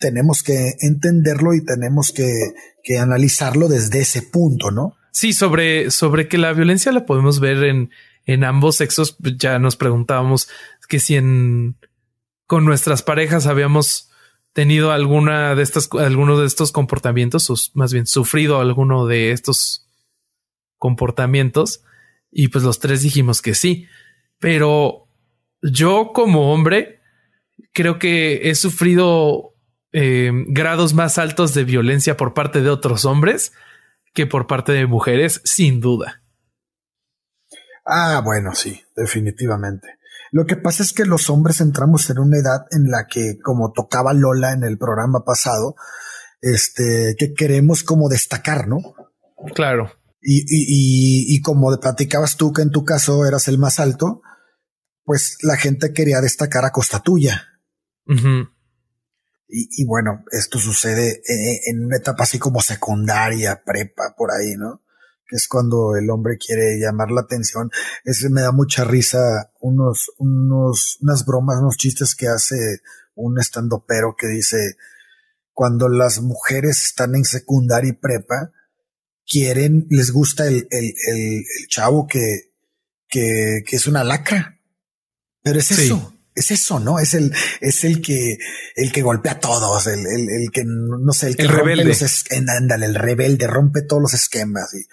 [0.00, 2.32] tenemos que entenderlo y tenemos que,
[2.82, 4.96] que analizarlo desde ese punto, ¿no?
[5.12, 7.90] Sí, sobre, sobre que la violencia la podemos ver en,
[8.26, 9.16] en ambos sexos.
[9.18, 10.48] Ya nos preguntábamos
[10.88, 11.76] que si en,
[12.46, 14.10] con nuestras parejas habíamos
[14.52, 19.88] tenido alguna de estas, alguno de estos comportamientos, o más bien sufrido alguno de estos
[20.78, 21.82] comportamientos
[22.30, 23.86] y pues los tres dijimos que sí,
[24.38, 25.08] pero
[25.62, 27.00] yo como hombre
[27.72, 29.54] creo que he sufrido
[29.92, 33.52] eh, grados más altos de violencia por parte de otros hombres
[34.12, 36.23] que por parte de mujeres, sin duda.
[37.84, 39.88] Ah, bueno, sí, definitivamente.
[40.32, 43.72] Lo que pasa es que los hombres entramos en una edad en la que, como
[43.72, 45.76] tocaba Lola en el programa pasado,
[46.40, 48.78] este, que queremos como destacar, ¿no?
[49.54, 49.92] Claro.
[50.20, 54.22] Y, y, y, como platicabas tú que en tu caso eras el más alto,
[55.04, 57.60] pues la gente quería destacar a costa tuya.
[58.06, 58.48] y,
[59.48, 64.83] y, bueno, esto sucede en, en, una etapa así como secundaria, prepa, por ahí, ¿no?
[65.26, 67.70] Que es cuando el hombre quiere llamar la atención.
[68.04, 72.80] Ese me da mucha risa unos, unos, unas bromas, unos chistes que hace
[73.14, 74.76] un estandopero que dice,
[75.52, 78.52] cuando las mujeres están en secundaria y prepa,
[79.26, 82.52] quieren, les gusta el, el, el, chavo que,
[83.08, 84.60] que, que, es una lacra.
[85.42, 86.98] Pero es eso, es eso, ¿no?
[86.98, 88.38] Es el, es el que,
[88.74, 91.84] el que golpea a todos, el, el, el que, no sé, el que rompe rebelde.
[91.84, 94.84] los ándale, el rebelde, rompe todos los esquemas y,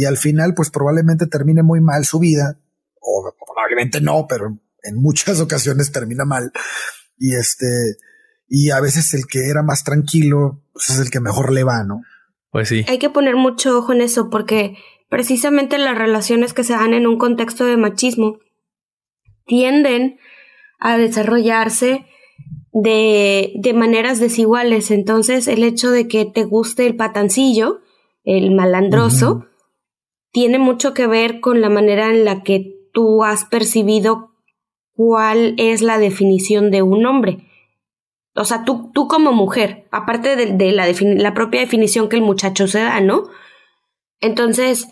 [0.00, 2.58] y al final, pues probablemente termine muy mal su vida,
[3.00, 6.50] o probablemente no, pero en muchas ocasiones termina mal.
[7.18, 7.66] Y este,
[8.48, 11.84] y a veces el que era más tranquilo, pues es el que mejor le va,
[11.84, 12.02] ¿no?
[12.50, 12.84] Pues sí.
[12.88, 14.76] Hay que poner mucho ojo en eso porque
[15.08, 18.38] precisamente las relaciones que se dan en un contexto de machismo
[19.46, 20.18] tienden
[20.82, 22.04] a desarrollarse
[22.72, 24.90] de, de maneras desiguales.
[24.90, 27.80] Entonces, el hecho de que te guste el patancillo,
[28.24, 29.46] el malandroso,
[30.32, 34.32] tiene mucho que ver con la manera en la que tú has percibido
[34.94, 37.46] cuál es la definición de un hombre.
[38.34, 42.66] O sea, tú, tú como mujer, aparte de, la, la, propia definición que el muchacho
[42.66, 43.28] se da, ¿no?
[44.20, 44.88] Entonces,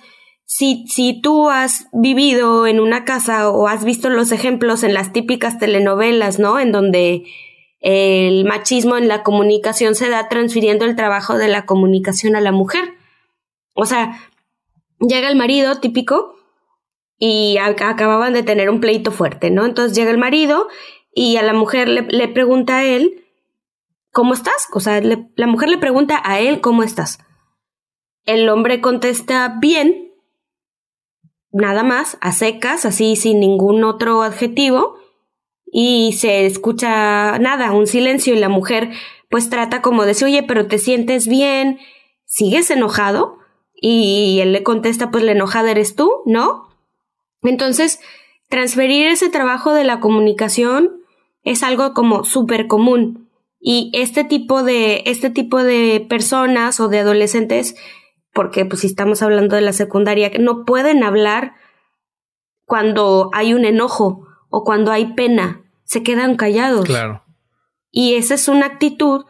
[0.50, 5.12] si, si tú has vivido en una casa o has visto los ejemplos en las
[5.12, 6.58] típicas telenovelas, ¿no?
[6.58, 7.22] En donde
[7.78, 12.50] el machismo en la comunicación se da transfiriendo el trabajo de la comunicación a la
[12.50, 12.94] mujer.
[13.74, 14.18] O sea,
[14.98, 16.34] llega el marido típico
[17.16, 19.64] y acababan de tener un pleito fuerte, ¿no?
[19.64, 20.66] Entonces llega el marido
[21.14, 23.24] y a la mujer le, le pregunta a él
[24.10, 24.66] ¿cómo estás?
[24.72, 27.20] O sea, la mujer le pregunta a él, ¿cómo estás?
[28.24, 30.09] El hombre contesta, bien,
[31.52, 34.96] nada más, a secas, así sin ningún otro adjetivo,
[35.72, 38.90] y se escucha nada, un silencio, y la mujer
[39.30, 41.78] pues trata como de decir, oye, pero te sientes bien,
[42.24, 43.38] ¿sigues enojado?
[43.74, 46.68] Y él le contesta, pues la enojada eres tú, ¿no?
[47.42, 48.00] Entonces,
[48.48, 51.00] transferir ese trabajo de la comunicación
[51.44, 53.30] es algo como súper común.
[53.60, 57.76] Y este tipo de, este tipo de personas o de adolescentes,
[58.32, 61.54] porque pues si estamos hablando de la secundaria, no pueden hablar
[62.64, 66.84] cuando hay un enojo o cuando hay pena, se quedan callados.
[66.84, 67.24] Claro.
[67.90, 69.24] Y esa es una actitud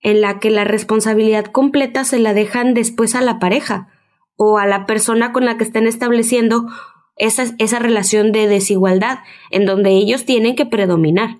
[0.00, 3.88] en la que la responsabilidad completa se la dejan después a la pareja
[4.36, 6.66] o a la persona con la que estén estableciendo
[7.16, 11.38] esa, esa relación de desigualdad, en donde ellos tienen que predominar.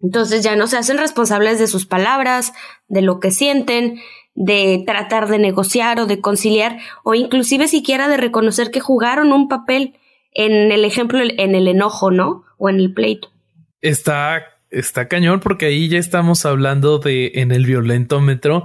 [0.00, 2.52] Entonces ya no se hacen responsables de sus palabras,
[2.88, 4.00] de lo que sienten,
[4.34, 9.48] de tratar de negociar o de conciliar, o inclusive siquiera de reconocer que jugaron un
[9.48, 9.94] papel
[10.32, 12.44] en el ejemplo, en el enojo, ¿no?
[12.58, 13.28] O en el pleito.
[13.80, 18.64] Está, está cañón porque ahí ya estamos hablando de en el violentómetro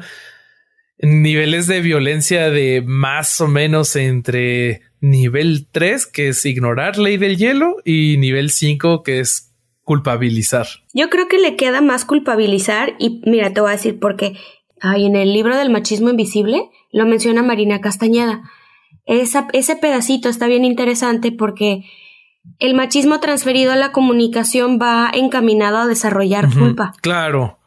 [0.99, 7.38] niveles de violencia de más o menos entre nivel 3, que es ignorar ley del
[7.38, 9.53] hielo, y nivel 5, que es
[9.84, 10.67] culpabilizar.
[10.93, 14.36] Yo creo que le queda más culpabilizar y mira, te voy a decir por qué.
[14.79, 18.43] Ay, en el libro del machismo invisible lo menciona Marina Castañeda.
[19.05, 21.85] Esa, ese pedacito está bien interesante porque
[22.59, 26.93] el machismo transferido a la comunicación va encaminado a desarrollar culpa.
[27.01, 27.57] Claro.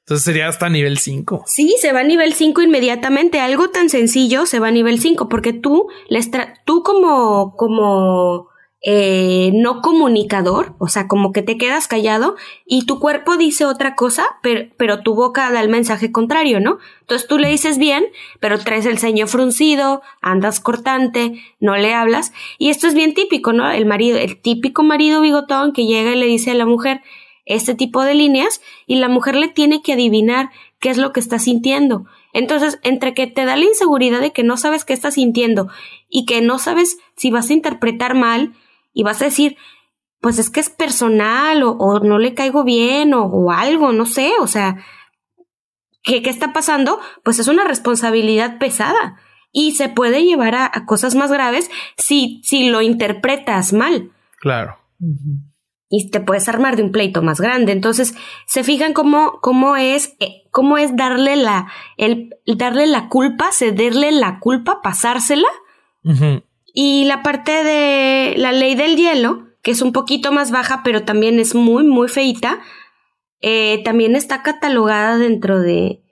[0.00, 1.44] Entonces sería hasta nivel 5.
[1.46, 3.40] Sí, se va a nivel 5 inmediatamente.
[3.40, 6.30] Algo tan sencillo se va a nivel 5 porque tú, les
[6.64, 8.48] tú como, como
[8.84, 12.34] eh, no comunicador, o sea, como que te quedas callado
[12.66, 16.78] y tu cuerpo dice otra cosa, pero, pero tu boca da el mensaje contrario, ¿no?
[17.02, 18.04] Entonces tú le dices bien,
[18.40, 23.52] pero traes el ceño fruncido, andas cortante, no le hablas, y esto es bien típico,
[23.52, 23.70] ¿no?
[23.70, 27.02] El marido, el típico marido bigotón que llega y le dice a la mujer
[27.46, 31.20] este tipo de líneas y la mujer le tiene que adivinar qué es lo que
[31.20, 32.06] está sintiendo.
[32.32, 35.68] Entonces, entre que te da la inseguridad de que no sabes qué estás sintiendo
[36.08, 38.54] y que no sabes si vas a interpretar mal,
[38.92, 39.56] y vas a decir,
[40.20, 44.46] pues es que es personal o, no le caigo bien o, algo, no sé, o
[44.46, 44.84] sea,
[46.02, 47.00] ¿qué, ¿qué, está pasando?
[47.24, 49.18] Pues es una responsabilidad pesada
[49.52, 54.10] y se puede llevar a, cosas más graves si, si lo interpretas mal.
[54.40, 54.78] Claro.
[55.88, 57.72] Y te puedes armar de un pleito más grande.
[57.72, 58.14] Entonces,
[58.46, 64.10] se fijan cómo, cómo es, eh, cómo es darle la, el, darle la culpa, cederle
[64.10, 65.48] la culpa, pasársela.
[66.72, 71.04] Y la parte de la ley del hielo, que es un poquito más baja, pero
[71.04, 72.60] también es muy, muy feita,
[73.40, 76.02] eh, también está catalogada dentro de,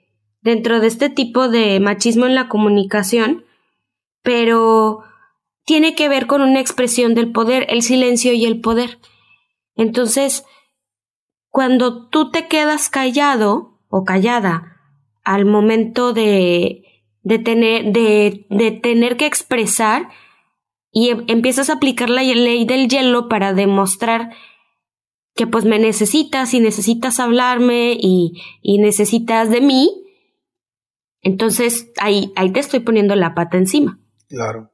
[0.41, 3.45] dentro de este tipo de machismo en la comunicación,
[4.21, 5.03] pero
[5.65, 8.99] tiene que ver con una expresión del poder, el silencio y el poder.
[9.75, 10.45] Entonces,
[11.49, 14.77] cuando tú te quedas callado o callada
[15.23, 16.83] al momento de,
[17.23, 20.09] de, tener, de, de tener que expresar
[20.91, 24.31] y em, empiezas a aplicar la ley del hielo para demostrar
[25.35, 30.03] que pues me necesitas y necesitas hablarme y, y necesitas de mí,
[31.21, 33.99] entonces ahí, ahí te estoy poniendo la pata encima.
[34.27, 34.71] Claro.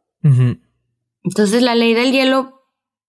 [1.24, 2.64] Entonces la ley del hielo,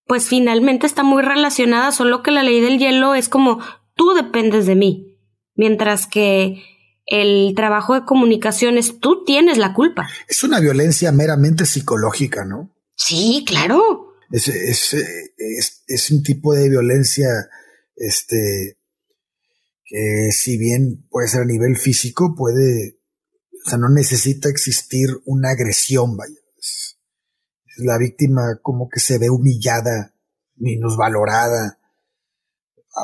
[0.06, 3.60] pues finalmente está muy relacionada, solo que la ley del hielo es como
[3.94, 5.18] tú dependes de mí,
[5.54, 6.62] mientras que
[7.06, 10.08] el trabajo de comunicación es tú tienes la culpa.
[10.28, 12.70] Es una violencia meramente psicológica, ¿no?
[12.98, 14.12] Sí, claro.
[14.30, 17.28] Es, es, es, es un tipo de violencia,
[17.96, 18.78] este,
[19.84, 22.98] que si bien puede ser a nivel físico, puede,
[23.64, 26.34] o sea, no necesita existir una agresión, vaya.
[27.78, 30.14] la víctima como que se ve humillada,
[30.56, 31.78] minusvalorada,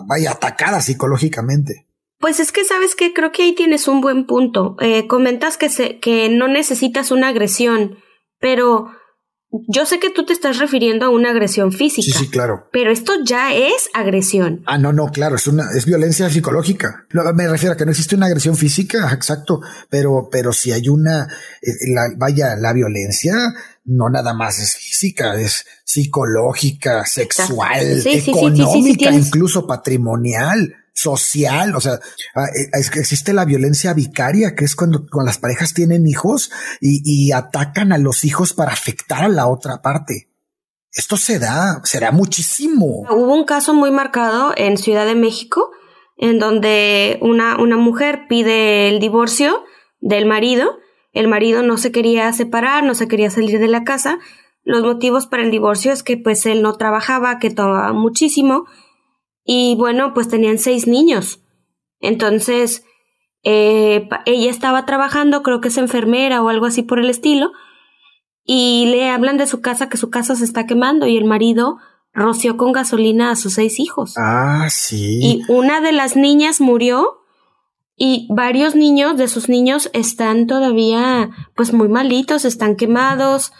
[0.07, 1.87] vaya, atacada psicológicamente.
[2.19, 4.77] Pues es que sabes que creo que ahí tienes un buen punto.
[4.81, 7.99] Eh, comentas que, se, que no necesitas una agresión,
[8.41, 8.91] pero
[9.69, 12.19] yo sé que tú te estás refiriendo a una agresión física.
[12.19, 12.69] Sí, sí, claro.
[12.73, 14.63] Pero esto ya es agresión.
[14.67, 17.07] Ah, no, no, claro, es una, es violencia psicológica.
[17.35, 21.29] Me refiero a que no existe una agresión física, exacto, pero, pero si hay una,
[21.63, 21.71] eh,
[22.17, 23.35] vaya, la violencia
[23.87, 31.99] no nada más es física, es psicológica, sexual, económica, incluso patrimonial social, o sea,
[32.37, 37.33] ah, eh, existe la violencia vicaria, que es cuando, las parejas tienen hijos y, y,
[37.33, 40.31] atacan a los hijos para afectar a la otra parte.
[40.93, 43.03] Esto se da, se da muchísimo.
[43.11, 45.73] Hubo un caso muy marcado en Ciudad de México,
[46.17, 49.65] en donde una, una mujer pide el divorcio
[50.01, 50.79] del marido,
[51.13, 54.21] el marido no se quería separar, no se quería salir de la casa,
[54.65, 58.65] los motivos para el divorcio es que pues él no trabajaba, que tomaba muchísimo,
[59.45, 61.41] y bueno, pues tenían seis niños.
[62.01, 62.85] Entonces,
[63.43, 67.53] eh, ella estaba trabajando, creo que es enfermera o algo así por el estilo,
[68.45, 71.79] y le hablan de su casa que su casa se está quemando y el marido
[72.13, 74.15] roció con gasolina a sus seis hijos.
[74.17, 75.21] Ah, sí.
[75.21, 77.21] Y una de las niñas murió
[77.97, 83.53] y varios niños de sus niños están todavía pues muy malitos, están quemados.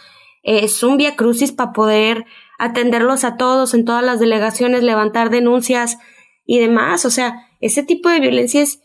[0.43, 2.25] Es un via crucis para poder
[2.57, 5.97] atenderlos a todos en todas las delegaciones, levantar denuncias
[6.45, 7.05] y demás.
[7.05, 8.79] O sea, ese tipo de violencia es,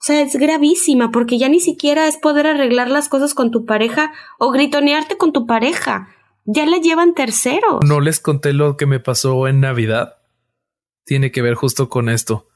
[0.00, 3.64] o sea, es gravísima porque ya ni siquiera es poder arreglar las cosas con tu
[3.64, 6.08] pareja o gritonearte con tu pareja.
[6.44, 7.80] Ya la llevan terceros.
[7.84, 10.18] No les conté lo que me pasó en Navidad.
[11.04, 12.46] Tiene que ver justo con esto.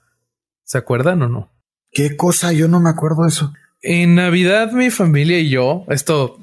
[0.65, 1.51] ¿Se acuerdan o no?
[1.91, 2.53] ¿Qué cosa?
[2.53, 3.53] Yo no me acuerdo de eso.
[3.83, 6.40] En Navidad mi familia y yo, esto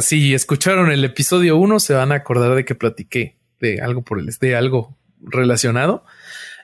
[0.00, 4.18] si escucharon el episodio 1, se van a acordar de que platiqué de algo por
[4.18, 6.04] el de algo relacionado.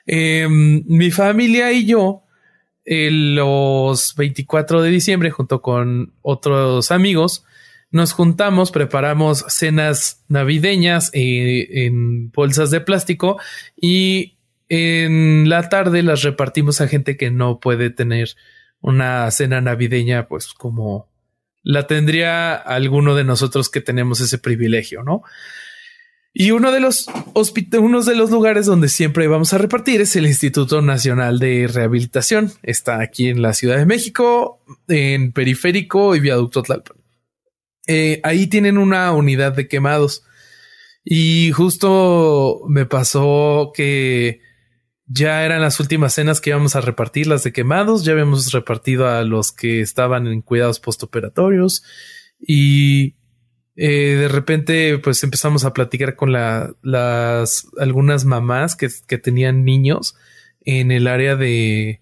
[0.05, 2.23] Em, mi familia y yo,
[2.85, 7.45] los 24 de diciembre, junto con otros amigos,
[7.91, 13.39] nos juntamos, preparamos cenas navideñas eh, en bolsas de plástico
[13.79, 14.37] y
[14.67, 18.35] en la tarde las repartimos a gente que no puede tener
[18.81, 21.07] una cena navideña, pues como
[21.65, 25.23] la tendría alguno de nosotros que tenemos ese privilegio, ¿no?
[26.31, 30.27] Y uno de los uno de los lugares donde siempre vamos a repartir es el
[30.27, 32.51] Instituto Nacional de Rehabilitación.
[32.61, 36.97] Está aquí en la Ciudad de México, en Periférico y Viaducto Tlalpan.
[37.87, 40.23] Eh, ahí tienen una unidad de quemados.
[41.03, 44.41] Y justo me pasó que
[45.07, 48.03] ya eran las últimas cenas que íbamos a repartir, las de quemados.
[48.03, 51.83] Ya habíamos repartido a los que estaban en cuidados postoperatorios.
[52.39, 53.15] Y
[53.75, 60.15] eh, de repente, pues empezamos a platicar con las algunas mamás que, que, tenían niños
[60.61, 62.01] en el área de,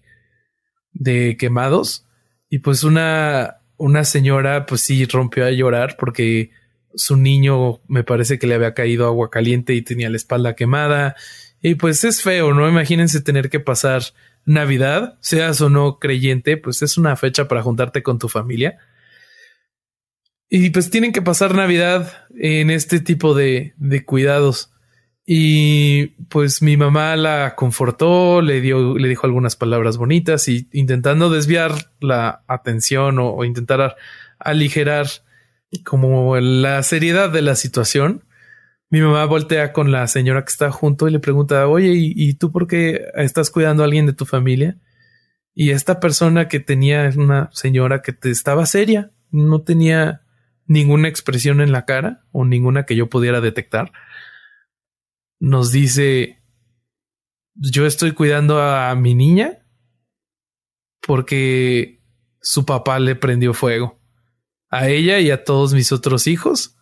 [0.92, 2.06] de quemados.
[2.48, 6.52] Y pues una, una señora, pues sí rompió a llorar porque
[6.94, 11.16] su niño me parece que le había caído agua caliente y tenía la espalda quemada
[11.66, 12.68] y pues es feo, ¿no?
[12.68, 14.02] Imagínense tener que pasar
[14.44, 18.76] Navidad, seas o no creyente, pues es una fecha para juntarte con tu familia.
[20.50, 24.74] Y pues tienen que pasar Navidad en este tipo de, de cuidados.
[25.24, 31.30] Y pues mi mamá la confortó, le dio, le dijo algunas palabras bonitas y intentando
[31.30, 33.96] desviar la atención o, o intentar
[34.38, 35.06] aligerar
[35.82, 38.22] como la seriedad de la situación
[38.94, 42.52] mi mamá voltea con la señora que está junto y le pregunta, oye, ¿y, tú
[42.52, 44.78] por qué estás cuidando a alguien de tu familia?
[45.52, 50.22] Y esta persona que tenía una señora que estaba seria, no tenía
[50.66, 53.90] ninguna expresión en la cara o ninguna que yo pudiera detectar.
[55.40, 56.44] Nos dice,
[57.54, 59.66] yo estoy cuidando a mi niña
[61.04, 62.00] porque
[62.40, 64.00] su papá le prendió fuego
[64.70, 66.73] a ella y a todos mis otros hijos.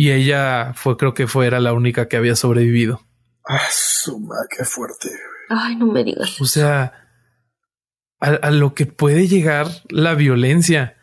[0.00, 3.04] Y ella fue, creo que fue, era la única que había sobrevivido.
[3.44, 5.10] Ah, suma, qué fuerte.
[5.48, 6.40] Ay, no me digas.
[6.40, 7.08] O sea,
[8.20, 10.96] a, lo que puede llegar la violencia.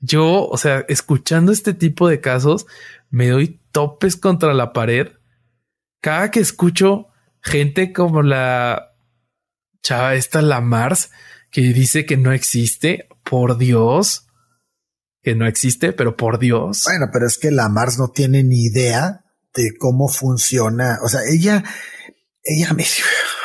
[0.00, 2.66] Yo, o sea, escuchando este tipo de casos,
[3.08, 5.12] me doy topes contra la pared.
[6.02, 7.08] Cada que escucho
[7.40, 8.96] gente como la
[9.82, 11.10] chava esta, la Mars,
[11.50, 14.28] que dice que no existe, por Dios,
[15.22, 16.82] que no existe, pero por Dios.
[16.84, 20.98] Bueno, pero es que la Mars no tiene ni idea de cómo funciona.
[21.02, 21.62] O sea, ella,
[22.42, 22.84] ella me,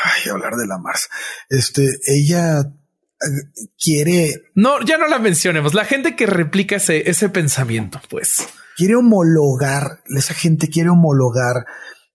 [0.04, 1.10] ay, hablar de la Mars.
[1.50, 4.44] Este, ella eh, quiere.
[4.56, 5.74] No, ya no la mencionemos.
[5.74, 8.48] La gente que replica ese, ese pensamiento, pues.
[8.76, 11.66] Quiere homologar, esa gente quiere homologar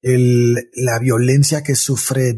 [0.01, 2.29] el, la violencia que sufre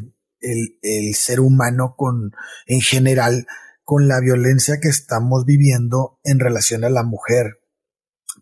[0.41, 2.33] el, el ser humano con,
[2.67, 3.47] en general,
[3.85, 7.61] con la violencia que estamos viviendo en relación a la mujer.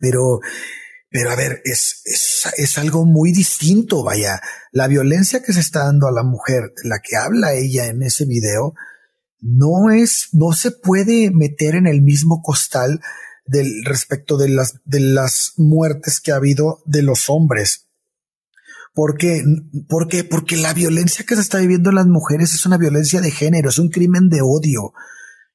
[0.00, 0.40] Pero,
[1.10, 4.40] pero a ver, es, es, es, algo muy distinto, vaya.
[4.70, 8.24] La violencia que se está dando a la mujer, la que habla ella en ese
[8.24, 8.74] video,
[9.40, 13.00] no es, no se puede meter en el mismo costal
[13.44, 17.88] del respecto de las, de las muertes que ha habido de los hombres.
[18.94, 19.42] ¿Por qué?
[19.88, 20.22] ¿Por qué?
[20.22, 23.70] Porque la violencia que se está viviendo en las mujeres es una violencia de género,
[23.70, 24.92] es un crimen de odio.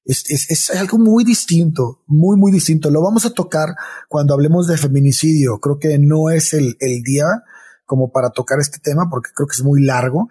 [0.07, 2.89] Es, es, es, algo muy distinto, muy, muy distinto.
[2.89, 3.75] Lo vamos a tocar
[4.07, 5.59] cuando hablemos de feminicidio.
[5.59, 7.25] Creo que no es el, el día
[7.85, 10.29] como para tocar este tema porque creo que es muy largo,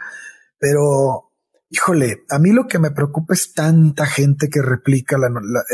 [0.59, 1.33] pero
[1.71, 5.17] híjole, a mí lo que me preocupa es tanta gente que replica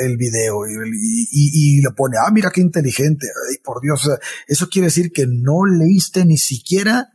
[0.02, 4.10] el video y, y, lo pone, ah, mira qué inteligente, Ay, por Dios,
[4.46, 7.12] eso quiere decir que no leíste ni siquiera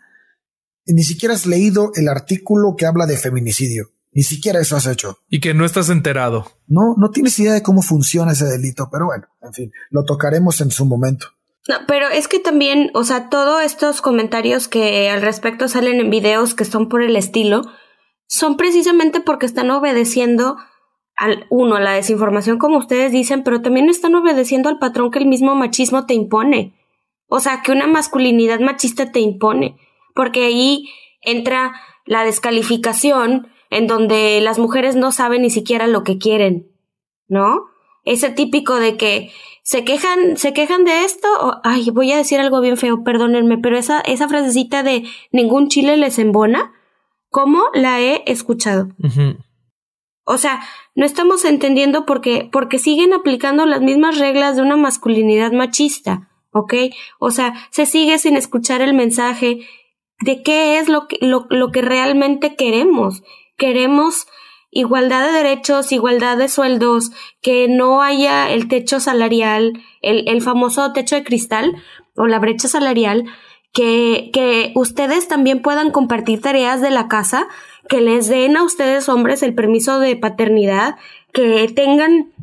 [0.87, 3.91] ni siquiera has leído el artículo que habla de feminicidio.
[4.17, 5.19] Ni siquiera eso has hecho.
[5.29, 6.47] Y que no estás enterado.
[6.65, 10.59] No, no tienes idea de cómo funciona ese delito, pero bueno, en fin, lo tocaremos
[10.59, 11.27] en su momento.
[11.69, 16.09] No, pero es que también, o sea, todos estos comentarios que al respecto salen en
[16.09, 17.61] videos que son por el estilo,
[18.25, 20.57] son precisamente porque están obedeciendo
[21.15, 25.19] al uno, a la desinformación como ustedes dicen, pero también están obedeciendo al patrón que
[25.19, 26.73] el mismo machismo te impone.
[27.27, 29.77] O sea, que una masculinidad machista te impone
[30.15, 30.89] porque ahí
[31.21, 36.71] entra la descalificación en donde las mujeres no saben ni siquiera lo que quieren,
[37.27, 37.65] ¿no?
[38.03, 39.31] Ese típico de que
[39.63, 43.57] se quejan, se quejan de esto, o, ay, voy a decir algo bien feo, perdónenme,
[43.57, 45.03] pero esa, esa frasecita de
[45.33, 46.71] ningún chile les embona,
[47.29, 48.87] ¿cómo la he escuchado?
[50.23, 50.61] O sea,
[50.95, 56.73] no estamos entendiendo porque, porque siguen aplicando las mismas reglas de una masculinidad machista, ¿ok?
[57.19, 59.67] O sea, se sigue sin escuchar el mensaje
[60.21, 63.21] de qué es lo que, lo, lo que realmente queremos.
[63.57, 64.27] Queremos
[64.71, 70.93] igualdad de derechos, igualdad de sueldos, que no haya el techo salarial, el, el famoso
[70.93, 71.75] techo de cristal
[72.15, 73.25] o la brecha salarial,
[73.73, 77.47] que, que ustedes también puedan compartir tareas de la casa,
[77.87, 80.95] que les den a ustedes hombres el permiso de paternidad,
[81.33, 82.33] que tengan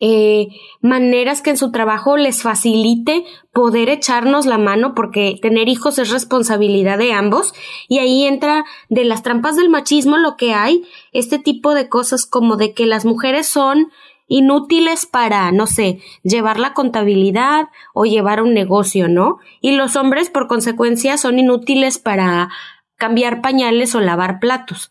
[0.00, 0.48] eh,
[0.80, 6.10] maneras que en su trabajo les facilite poder echarnos la mano porque tener hijos es
[6.10, 7.52] responsabilidad de ambos
[7.88, 12.26] y ahí entra de las trampas del machismo lo que hay este tipo de cosas
[12.26, 13.88] como de que las mujeres son
[14.28, 19.38] inútiles para, no sé, llevar la contabilidad o llevar un negocio, ¿no?
[19.60, 22.50] Y los hombres, por consecuencia, son inútiles para
[22.96, 24.90] cambiar pañales o lavar platos.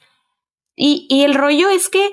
[0.76, 2.10] Y, y el rollo es que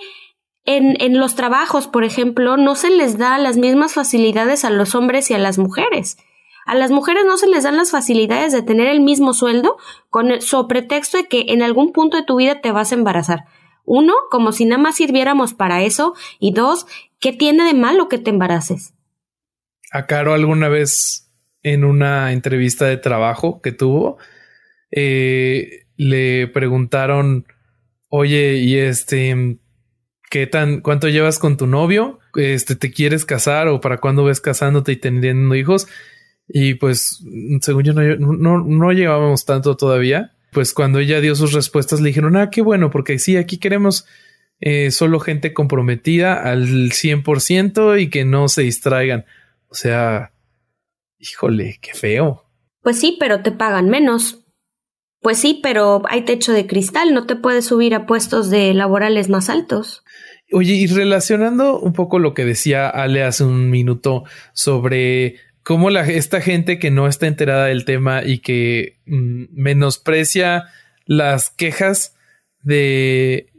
[0.64, 4.94] en, en los trabajos, por ejemplo, no se les da las mismas facilidades a los
[4.94, 6.16] hombres y a las mujeres.
[6.66, 9.76] A las mujeres no se les dan las facilidades de tener el mismo sueldo
[10.08, 12.94] con el sobre pretexto de que en algún punto de tu vida te vas a
[12.94, 13.44] embarazar.
[13.84, 16.14] Uno, como si nada más sirviéramos para eso.
[16.38, 16.86] Y dos,
[17.20, 18.94] ¿qué tiene de malo que te embaraces?
[19.92, 21.30] A Caro alguna vez
[21.62, 24.16] en una entrevista de trabajo que tuvo,
[24.90, 27.46] eh, le preguntaron,
[28.08, 29.58] oye, y este,
[30.34, 34.40] qué tan, cuánto llevas con tu novio, este, te quieres casar o para cuándo ves
[34.40, 35.86] casándote y teniendo hijos.
[36.48, 37.22] Y pues,
[37.60, 40.32] según yo, no, no, no llevábamos tanto todavía.
[40.50, 44.06] Pues cuando ella dio sus respuestas, le dijeron, ah, qué bueno, porque sí, aquí queremos
[44.58, 49.26] eh, solo gente comprometida al 100% y que no se distraigan.
[49.68, 50.32] O sea,
[51.20, 52.42] híjole, qué feo.
[52.82, 54.40] Pues sí, pero te pagan menos.
[55.20, 59.28] Pues sí, pero hay techo de cristal, no te puedes subir a puestos de laborales
[59.28, 60.03] más altos.
[60.52, 66.40] Oye, y relacionando un poco lo que decía Ale hace un minuto sobre cómo esta
[66.40, 70.66] gente que no está enterada del tema y que mm, menosprecia
[71.06, 72.16] las quejas
[72.62, 73.50] de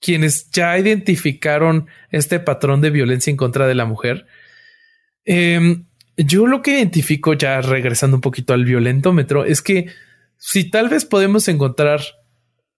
[0.00, 4.26] quienes ya identificaron este patrón de violencia en contra de la mujer.
[5.24, 5.86] Em,
[6.16, 9.86] yo lo que identifico ya regresando un poquito al violentómetro es que
[10.36, 12.00] si tal vez podemos encontrar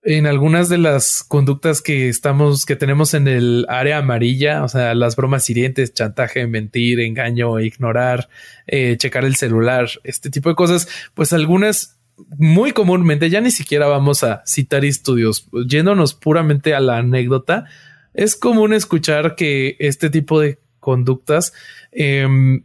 [0.04, 4.94] en algunas de las conductas que estamos, que tenemos en el área amarilla, o sea,
[4.94, 8.28] las bromas hirientes, chantaje, mentir, engaño, ignorar,
[8.66, 11.98] eh, checar el celular, este tipo de cosas, pues algunas
[12.36, 17.64] muy comúnmente, ya ni siquiera vamos a citar estudios, yéndonos puramente a la anécdota,
[18.12, 21.54] es común escuchar que este tipo de conductas
[21.90, 22.64] em,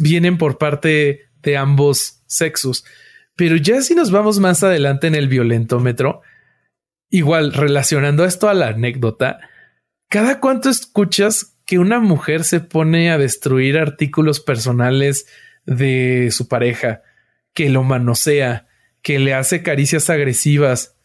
[0.00, 2.84] vienen por parte de ambos sexos.
[3.36, 6.22] Pero ya si nos vamos más adelante en el violentómetro,
[7.10, 9.40] igual relacionando esto a la anécdota,
[10.08, 15.26] ¿cada cuánto escuchas que una mujer se pone a destruir artículos personales
[15.66, 17.02] de su pareja?
[17.54, 18.66] que lo manosea,
[19.02, 20.96] que le hace caricias agresivas,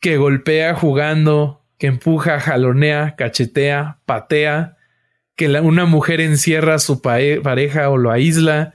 [0.00, 4.76] que golpea jugando, que empuja, jalonea, cachetea, patea,
[5.36, 8.74] que una mujer encierra a su pareja o lo aísla.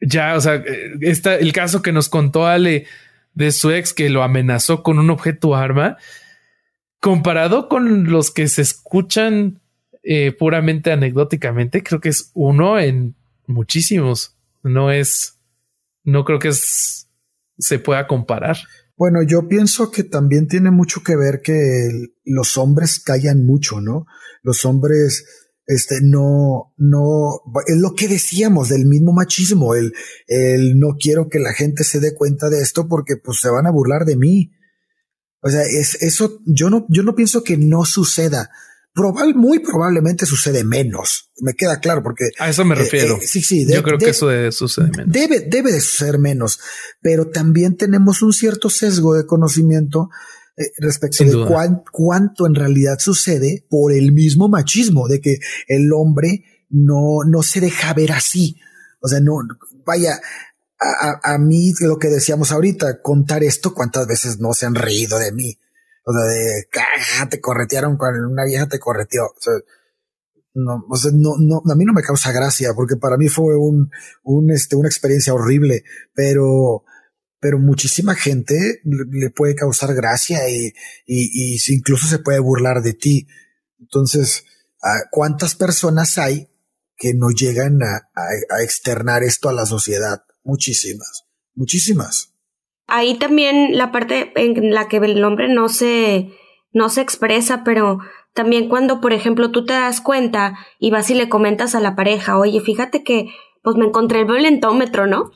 [0.00, 0.62] Ya, o sea,
[1.00, 2.86] está el caso que nos contó Ale
[3.34, 5.96] de su ex que lo amenazó con un objeto arma,
[7.00, 9.60] comparado con los que se escuchan
[10.02, 13.14] eh, puramente anecdóticamente, creo que es uno en
[13.46, 14.36] muchísimos.
[14.62, 15.34] No es
[16.04, 18.58] no creo que se pueda comparar.
[18.96, 24.06] Bueno, yo pienso que también tiene mucho que ver que los hombres callan mucho, ¿no?
[24.42, 29.92] Los hombres, este, no, no, es lo que decíamos del mismo machismo, el,
[30.26, 33.66] el no quiero que la gente se dé cuenta de esto porque pues se van
[33.66, 34.52] a burlar de mí.
[35.40, 38.50] O sea, es eso, yo no, yo no pienso que no suceda
[38.94, 41.30] probable, muy probablemente sucede menos.
[41.40, 43.16] Me queda claro porque a eso me eh, refiero.
[43.16, 45.12] Eh, sí, sí, yo creo que eso debe, suceder menos.
[45.12, 46.60] Debe, debe de suceder menos,
[47.02, 50.08] pero también tenemos un cierto sesgo de conocimiento
[50.56, 56.44] eh, respecto de cuánto en realidad sucede por el mismo machismo de que el hombre
[56.70, 58.60] no, no se deja ver así.
[59.00, 59.38] O sea, no,
[59.84, 60.20] vaya,
[60.80, 65.18] a, a, mí lo que decíamos ahorita, contar esto, cuántas veces no se han reído
[65.18, 65.58] de mí.
[66.04, 69.24] O sea, de, caja, te corretearon cuando una vieja te correteó.
[69.24, 69.54] O sea,
[70.54, 73.56] no, o sea, no, no, a mí no me causa gracia porque para mí fue
[73.56, 73.90] un,
[74.22, 75.82] un, este, una experiencia horrible,
[76.14, 76.84] pero,
[77.44, 80.72] pero muchísima gente le, puede causar gracia y,
[81.04, 83.26] y, incluso se puede burlar de ti.
[83.78, 84.46] Entonces,
[85.10, 86.48] ¿cuántas personas hay
[86.96, 90.22] que no llegan a, a externar esto a la sociedad?
[90.42, 92.32] Muchísimas, muchísimas.
[92.86, 96.30] Ahí también la parte en la que el hombre no se,
[96.72, 97.98] no se expresa, pero
[98.32, 101.94] también cuando, por ejemplo, tú te das cuenta y vas y le comentas a la
[101.94, 103.26] pareja, oye, fíjate que,
[103.62, 105.30] pues me encontré el violentómetro, ¿no?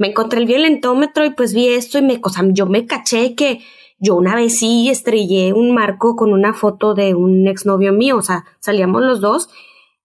[0.00, 3.34] Me encontré el violentómetro y pues vi esto y me, o sea, yo me caché
[3.34, 3.60] que
[3.98, 8.22] yo una vez sí estrellé un marco con una foto de un exnovio mío, o
[8.22, 9.50] sea, salíamos los dos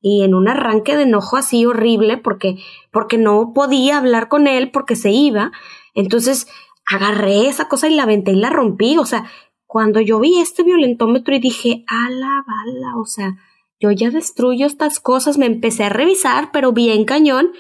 [0.02, 2.58] y en un arranque de enojo así horrible porque,
[2.92, 5.54] porque no podía hablar con él porque se iba.
[5.94, 6.46] Entonces,
[6.92, 8.98] agarré esa cosa y la aventé y la rompí.
[8.98, 9.32] O sea,
[9.66, 13.38] cuando yo vi este violentómetro y dije, a la bala, o sea,
[13.80, 17.54] yo ya destruyo estas cosas, me empecé a revisar, pero bien cañón.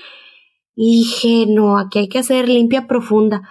[0.76, 3.49] Y dije, no, aquí hay que hacer limpia profunda.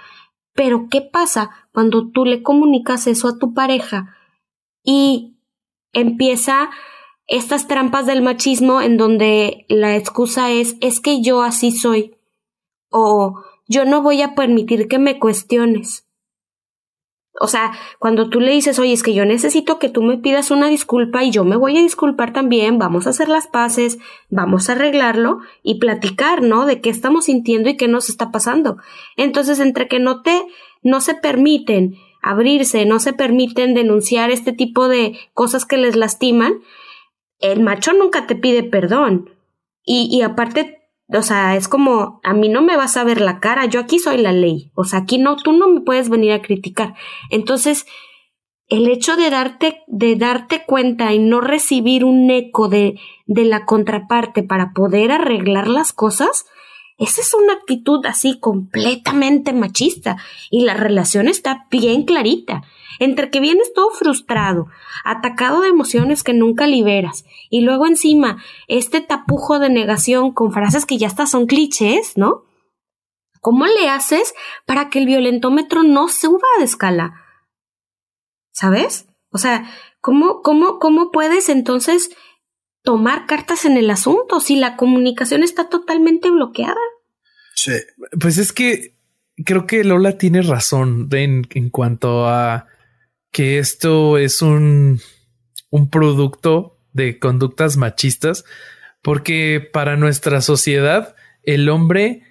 [0.54, 4.14] Pero, ¿qué pasa cuando tú le comunicas eso a tu pareja
[4.84, 5.36] y
[5.92, 6.70] empieza
[7.26, 12.16] estas trampas del machismo en donde la excusa es, es que yo así soy?
[12.90, 16.06] O yo no voy a permitir que me cuestiones.
[17.40, 20.52] O sea, cuando tú le dices, oye, es que yo necesito que tú me pidas
[20.52, 23.98] una disculpa y yo me voy a disculpar también, vamos a hacer las paces,
[24.30, 26.64] vamos a arreglarlo y platicar, ¿no?
[26.64, 28.76] De qué estamos sintiendo y qué nos está pasando.
[29.16, 30.44] Entonces, entre que no te,
[30.82, 36.60] no se permiten abrirse, no se permiten denunciar este tipo de cosas que les lastiman,
[37.40, 39.30] el macho nunca te pide perdón.
[39.84, 43.40] Y, y aparte o sea, es como, a mí no me vas a ver la
[43.40, 44.70] cara, yo aquí soy la ley.
[44.74, 46.94] O sea, aquí no, tú no me puedes venir a criticar.
[47.30, 47.86] Entonces,
[48.68, 53.66] el hecho de darte, de darte cuenta y no recibir un eco de, de la
[53.66, 56.46] contraparte para poder arreglar las cosas,
[56.98, 60.16] esa es una actitud así completamente machista
[60.50, 62.62] y la relación está bien clarita.
[63.00, 64.68] Entre que vienes todo frustrado,
[65.04, 70.86] atacado de emociones que nunca liberas, y luego encima este tapujo de negación con frases
[70.86, 72.44] que ya hasta son clichés, ¿no?
[73.40, 74.32] ¿Cómo le haces
[74.64, 77.14] para que el violentómetro no suba de escala?
[78.52, 79.08] ¿Sabes?
[79.30, 79.68] O sea,
[80.04, 82.10] ¿Cómo, cómo, cómo puedes entonces
[82.84, 86.76] tomar cartas en el asunto si la comunicación está totalmente bloqueada?
[87.56, 87.72] Sí.
[88.20, 88.94] Pues es que
[89.44, 92.66] creo que Lola tiene razón en, en cuanto a
[93.32, 95.00] que esto es un,
[95.70, 98.44] un producto de conductas machistas,
[99.02, 102.22] porque para nuestra sociedad el hombre,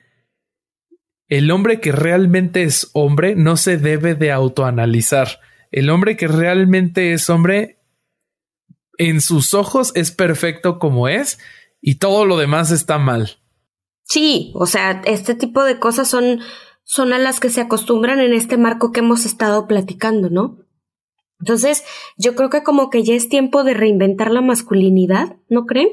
[1.27, 5.39] el hombre que realmente es hombre no se debe de autoanalizar.
[5.71, 7.79] El hombre que realmente es hombre
[8.97, 11.39] en sus ojos es perfecto como es
[11.81, 13.39] y todo lo demás está mal.
[14.03, 16.39] Sí, o sea, este tipo de cosas son,
[16.83, 20.59] son a las que se acostumbran en este marco que hemos estado platicando, ¿no?
[21.39, 21.83] Entonces,
[22.17, 25.89] yo creo que como que ya es tiempo de reinventar la masculinidad, ¿no creen?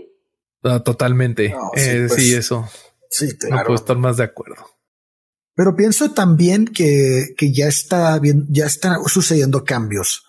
[0.63, 1.55] Ah, totalmente.
[1.75, 2.69] sí, eh, pues, sí, eso.
[3.09, 3.57] Sí, claro.
[3.57, 4.65] No puedo estar más de acuerdo.
[5.55, 10.25] Pero pienso también que, que ya está bien, ya están sucediendo cambios.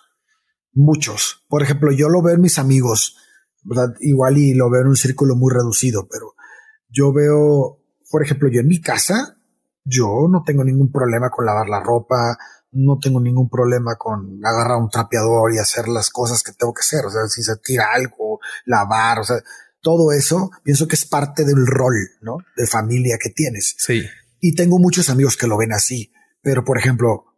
[0.72, 1.44] Muchos.
[1.48, 3.16] Por ejemplo, yo lo veo en mis amigos,
[3.62, 3.94] ¿verdad?
[4.00, 6.34] Igual y lo veo en un círculo muy reducido, pero
[6.88, 9.36] yo veo, por ejemplo, yo en mi casa,
[9.84, 12.38] yo no tengo ningún problema con lavar la ropa,
[12.72, 16.80] no tengo ningún problema con agarrar un trapeador y hacer las cosas que tengo que
[16.80, 17.04] hacer.
[17.04, 19.36] O sea, si se tira algo, lavar, o sea,
[19.80, 22.38] todo eso pienso que es parte del rol, ¿no?
[22.56, 23.74] De familia que tienes.
[23.78, 24.02] Sí.
[24.40, 27.31] Y tengo muchos amigos que lo ven así, pero por ejemplo,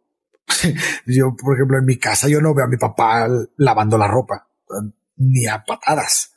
[1.05, 3.27] yo, por ejemplo, en mi casa yo no veo a mi papá
[3.57, 4.47] lavando la ropa,
[5.17, 6.31] ni a patadas.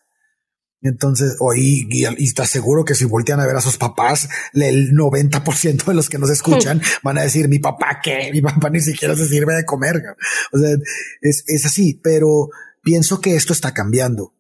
[0.81, 5.85] Entonces, hoy, y, está seguro que si voltean a ver a sus papás, el 90%
[5.85, 9.17] de los que nos escuchan van a decir, mi papá qué, mi papá ni siquiera
[9.17, 10.03] se sirve de comer.
[10.53, 10.77] O sea,
[11.21, 12.51] es, es así, pero
[12.83, 14.35] pienso que esto está cambiando.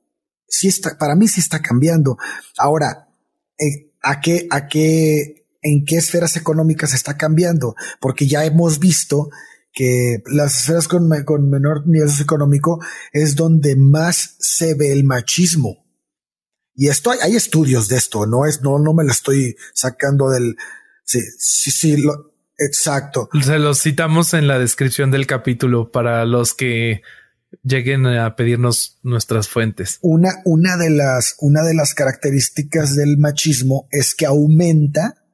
[0.46, 2.18] Sí está, para mí sí está cambiando.
[2.56, 3.08] Ahora,
[3.58, 7.74] eh, ¿a qué, a qué, en qué esferas económicas está cambiando?
[8.00, 9.28] Porque ya hemos visto
[9.72, 12.80] que las esferas con, con menor nivel socioeconómico
[13.12, 15.88] es donde más se ve el machismo
[16.80, 20.56] y esto hay, estudios de esto, no es, no, no me lo estoy sacando del,
[21.02, 23.28] sí, sí, sí, lo, exacto.
[23.42, 27.02] Se los citamos en la descripción del capítulo para los que
[27.64, 29.98] lleguen a pedirnos nuestras fuentes.
[30.02, 35.24] Una, una de las, una de las características del machismo es que aumenta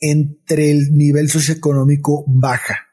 [0.00, 2.85] entre el nivel socioeconómico baja.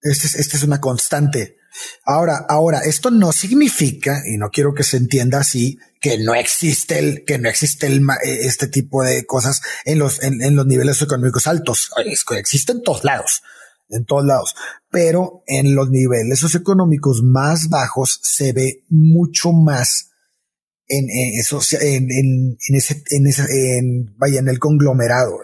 [0.00, 1.58] Esta es, este es una constante.
[2.04, 6.98] Ahora, ahora, esto no significa, y no quiero que se entienda así, que no existe
[6.98, 11.00] el, que no existe el, eh, este tipo de cosas en los, en, los niveles
[11.02, 11.90] económicos altos.
[12.36, 13.42] Existen en todos lados,
[13.90, 14.54] en todos lados.
[14.90, 20.10] Pero en los niveles socioeconómicos más bajos se ve mucho más
[20.86, 21.06] en,
[21.38, 23.42] eso, en, en, ese, en ese,
[23.78, 25.40] en, vaya, en el conglomerado.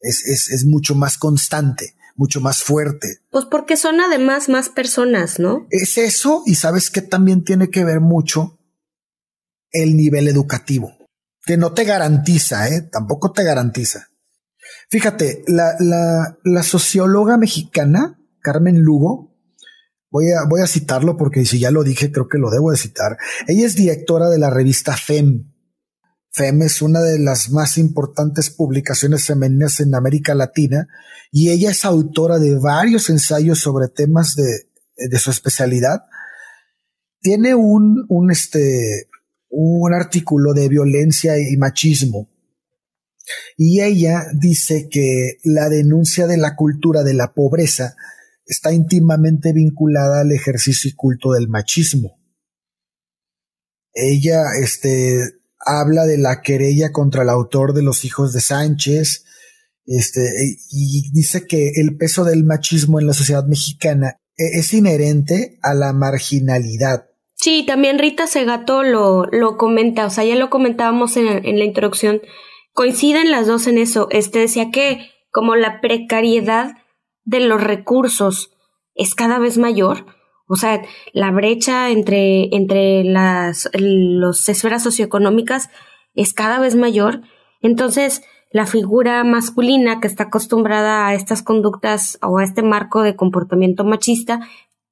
[0.00, 3.18] Es, es, es mucho más constante mucho más fuerte.
[3.30, 5.66] Pues porque son además más personas, ¿no?
[5.70, 8.58] Es eso y sabes que también tiene que ver mucho
[9.72, 10.92] el nivel educativo,
[11.44, 12.82] que no te garantiza, ¿eh?
[12.82, 14.08] Tampoco te garantiza.
[14.88, 19.34] Fíjate, la, la, la socióloga mexicana, Carmen Lugo,
[20.10, 22.76] voy a, voy a citarlo porque si ya lo dije, creo que lo debo de
[22.76, 23.18] citar.
[23.48, 25.53] Ella es directora de la revista FEM,
[26.34, 30.88] FEM es una de las más importantes publicaciones femeninas en América Latina
[31.30, 34.66] y ella es autora de varios ensayos sobre temas de,
[34.96, 36.06] de su especialidad.
[37.20, 39.08] Tiene un, un, este,
[39.48, 42.28] un artículo de violencia y machismo
[43.56, 47.94] y ella dice que la denuncia de la cultura de la pobreza
[48.44, 52.20] está íntimamente vinculada al ejercicio y culto del machismo.
[53.92, 59.24] Ella, este, habla de la querella contra el autor de Los hijos de Sánchez,
[59.86, 60.20] este,
[60.70, 65.74] y dice que el peso del machismo en la sociedad mexicana e-, es inherente a
[65.74, 67.06] la marginalidad.
[67.34, 71.64] Sí, también Rita Segato lo, lo comenta, o sea, ya lo comentábamos en, en la
[71.64, 72.22] introducción,
[72.72, 76.76] coinciden las dos en eso, este decía que como la precariedad
[77.24, 78.52] de los recursos
[78.94, 80.06] es cada vez mayor,
[80.46, 80.82] o sea,
[81.12, 85.70] la brecha entre, entre las los esferas socioeconómicas
[86.14, 87.22] es cada vez mayor.
[87.62, 93.16] Entonces, la figura masculina que está acostumbrada a estas conductas o a este marco de
[93.16, 94.40] comportamiento machista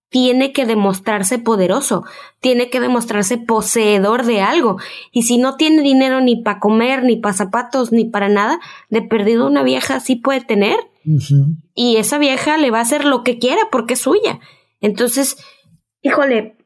[0.09, 2.05] tiene que demostrarse poderoso,
[2.41, 4.77] tiene que demostrarse poseedor de algo.
[5.11, 9.01] Y si no tiene dinero ni para comer, ni para zapatos, ni para nada, de
[9.01, 10.77] perdido una vieja sí puede tener.
[11.75, 14.39] Y esa vieja le va a hacer lo que quiera porque es suya.
[14.83, 15.37] Entonces,
[16.03, 16.59] híjole,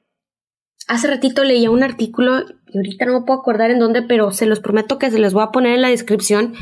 [0.88, 4.46] hace ratito leía un artículo y ahorita no me puedo acordar en dónde, pero se
[4.46, 6.54] los prometo que se los voy a poner en la descripción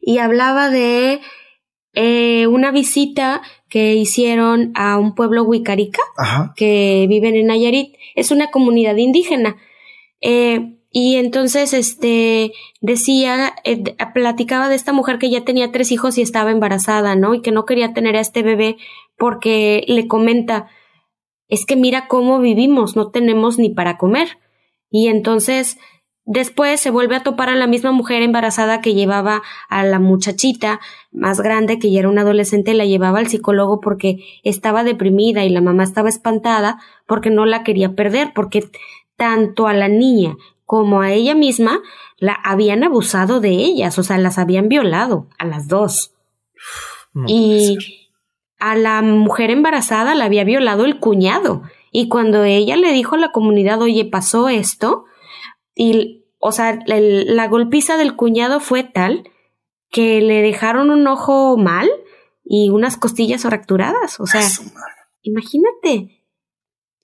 [0.00, 1.20] y hablaba de
[1.94, 6.02] eh, una visita que hicieron a un pueblo huicarica
[6.56, 7.94] que viven en Nayarit.
[8.14, 9.56] Es una comunidad indígena.
[10.20, 12.52] Eh, y entonces, este,
[12.82, 13.82] decía, eh,
[14.12, 17.34] platicaba de esta mujer que ya tenía tres hijos y estaba embarazada, ¿no?
[17.34, 18.76] Y que no quería tener a este bebé
[19.16, 20.68] porque le comenta,
[21.52, 24.38] es que mira cómo vivimos, no tenemos ni para comer.
[24.88, 25.76] Y entonces,
[26.24, 30.80] después se vuelve a topar a la misma mujer embarazada que llevaba a la muchachita
[31.10, 35.50] más grande, que ya era una adolescente, la llevaba al psicólogo porque estaba deprimida y
[35.50, 38.70] la mamá estaba espantada porque no la quería perder, porque
[39.16, 41.82] tanto a la niña como a ella misma,
[42.16, 46.14] la habían abusado de ellas, o sea, las habían violado a las dos.
[47.26, 48.01] y
[48.62, 51.62] a la mujer embarazada la había violado el cuñado.
[51.90, 55.04] Y cuando ella le dijo a la comunidad, oye, pasó esto,
[55.74, 59.28] y, o sea, la golpiza del cuñado fue tal
[59.90, 61.90] que le dejaron un ojo mal
[62.44, 64.20] y unas costillas fracturadas.
[64.20, 64.42] O sea,
[65.22, 66.22] imagínate.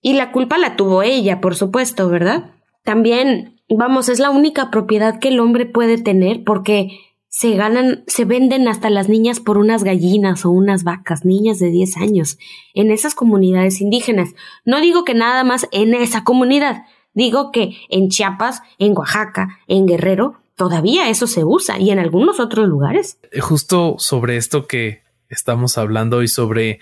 [0.01, 2.53] Y la culpa la tuvo ella, por supuesto, ¿verdad?
[2.85, 8.25] También vamos, es la única propiedad que el hombre puede tener porque se ganan, se
[8.25, 12.39] venden hasta las niñas por unas gallinas o unas vacas, niñas de 10 años,
[12.75, 14.31] en esas comunidades indígenas.
[14.65, 19.87] No digo que nada más en esa comunidad, digo que en Chiapas, en Oaxaca, en
[19.87, 23.19] Guerrero, todavía eso se usa y en algunos otros lugares.
[23.31, 26.81] Eh, justo sobre esto que estamos hablando y sobre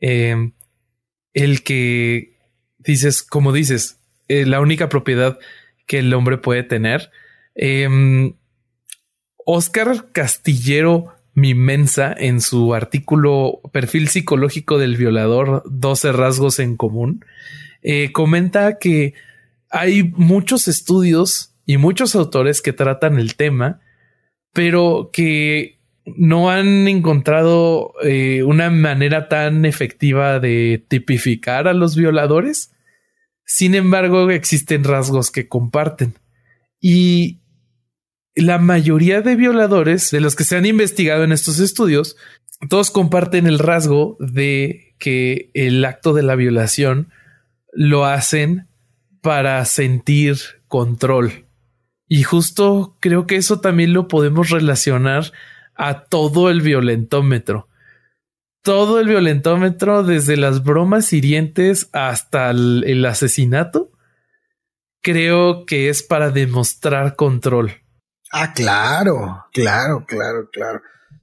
[0.00, 0.52] eh,
[1.32, 2.36] el que
[2.78, 5.38] dices, como dices, eh, la única propiedad
[5.86, 7.10] que el hombre puede tener.
[9.50, 17.24] Oscar Castillero Mimensa, en su artículo Perfil psicológico del violador, 12 rasgos en común,
[17.82, 19.14] eh, comenta que
[19.70, 23.80] hay muchos estudios y muchos autores que tratan el tema,
[24.52, 32.72] pero que no han encontrado eh, una manera tan efectiva de tipificar a los violadores
[33.50, 36.12] sin embargo, existen rasgos que comparten.
[36.82, 37.40] Y
[38.40, 42.16] la mayoría de violadores, de los que se han investigado en estos estudios,
[42.68, 47.10] todos comparten el rasgo de que el acto de la violación
[47.72, 48.68] lo hacen
[49.20, 51.46] para sentir control.
[52.08, 55.32] Y justo creo que eso también lo podemos relacionar
[55.74, 57.68] a todo el violentómetro
[58.68, 63.92] todo el violentómetro, desde las bromas hirientes hasta el, asesinato,
[65.00, 67.72] creo que es para demostrar control.
[68.30, 70.80] Ah, claro, claro, claro, claro.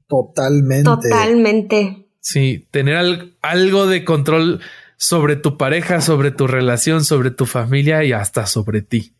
[0.07, 0.83] Totalmente.
[0.83, 2.07] Totalmente.
[2.19, 4.61] Sí, tener algo de control
[4.97, 9.15] sobre tu pareja, sobre tu relación, sobre tu familia y hasta sobre ti.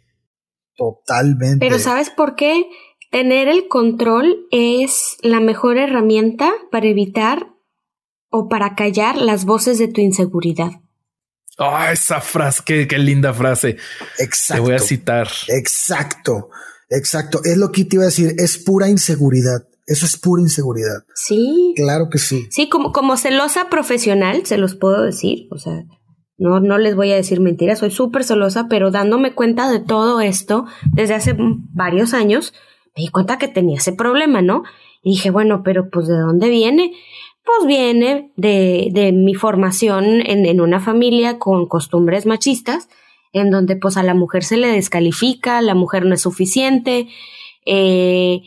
[0.75, 1.57] Totalmente.
[1.59, 2.65] Pero ¿sabes por qué?
[3.11, 7.47] Tener el control es la mejor herramienta para evitar
[8.29, 10.71] o para callar las voces de tu inseguridad.
[11.57, 13.77] Ah, esa frase, qué, linda frase.
[14.19, 14.63] Exacto.
[14.63, 15.29] Te voy a citar.
[15.47, 16.49] Exacto,
[16.89, 17.41] exacto.
[17.43, 19.67] Es lo que te iba a decir, es pura inseguridad.
[19.87, 21.03] Eso es pura inseguridad.
[21.13, 21.73] Sí.
[21.75, 22.47] Claro que sí.
[22.49, 25.47] Sí, como, como celosa profesional, se los puedo decir.
[25.51, 25.83] O sea,
[26.37, 30.21] no, no les voy a decir mentiras, soy súper celosa, pero dándome cuenta de todo
[30.21, 32.53] esto desde hace varios años,
[32.95, 34.63] me di cuenta que tenía ese problema, ¿no?
[35.03, 36.91] Y dije, bueno, pero pues ¿de dónde viene?
[37.45, 42.89] pues viene de, de mi formación en, en, una familia con costumbres machistas,
[43.35, 47.09] en donde pues a la mujer se le descalifica, la mujer no es suficiente,
[47.65, 48.41] eh,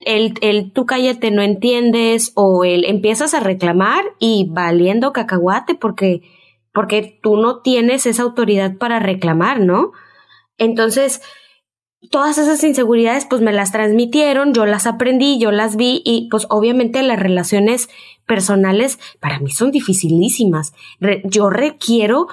[0.00, 6.22] el, tú cállate no entiendes, o el empiezas a reclamar y valiendo cacahuate porque,
[6.74, 9.92] porque tú no tienes esa autoridad para reclamar, ¿no?
[10.58, 11.22] Entonces,
[12.10, 16.48] todas esas inseguridades pues me las transmitieron, yo las aprendí, yo las vi y pues
[16.50, 17.88] obviamente las relaciones
[18.26, 20.72] personales para mí son dificilísimas.
[21.24, 22.26] yo requiero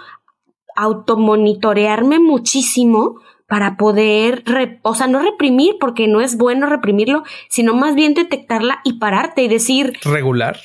[0.84, 4.44] automonitorearme muchísimo para poder,
[4.84, 9.42] o sea, no reprimir porque no es bueno reprimirlo, sino más bien detectarla y pararte
[9.44, 9.94] y decir...
[10.04, 10.60] Regular.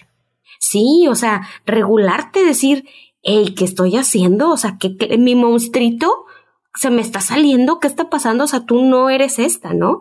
[0.60, 2.84] Sí, o sea, regularte, decir,
[3.22, 4.50] hey, ¿qué estoy haciendo?
[4.50, 6.26] O sea, que, que mi monstruito
[6.74, 8.44] se me está saliendo, ¿qué está pasando?
[8.44, 10.00] O sea, tú no eres esta, ¿no?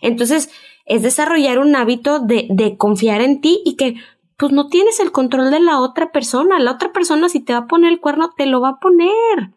[0.00, 0.50] Entonces,
[0.86, 3.96] es desarrollar un hábito de, de confiar en ti y que
[4.42, 6.58] pues no tienes el control de la otra persona.
[6.58, 9.52] La otra persona si te va a poner el cuerno, te lo va a poner.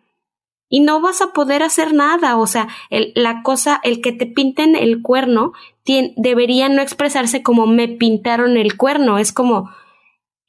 [0.69, 2.37] Y no vas a poder hacer nada.
[2.37, 5.53] O sea, el, la cosa, el que te pinten el cuerno,
[6.17, 9.17] debería no expresarse como me pintaron el cuerno.
[9.17, 9.71] Es como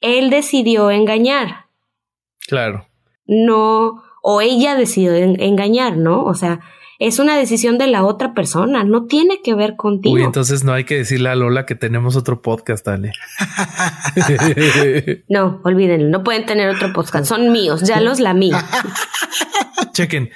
[0.01, 1.65] él decidió engañar.
[2.47, 2.85] Claro.
[3.25, 6.23] No, o ella decidió engañar, ¿no?
[6.23, 6.59] O sea,
[6.99, 10.15] es una decisión de la otra persona, no tiene que ver contigo.
[10.15, 13.11] Uy, entonces no hay que decirle a Lola que tenemos otro podcast, dale.
[15.29, 18.51] no, olvídenlo, no pueden tener otro podcast, son míos, ya los lamí.
[19.93, 20.31] Chequen,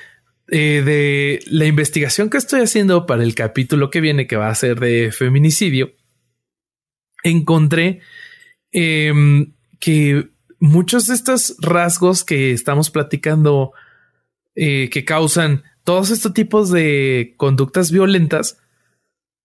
[0.50, 4.56] eh, de la investigación que estoy haciendo para el capítulo que viene, que va a
[4.56, 5.94] ser de feminicidio,
[7.24, 8.02] encontré
[8.72, 13.72] em, que muchos de estos rasgos que estamos platicando
[14.54, 18.58] eh, que causan todos estos tipos de conductas violentas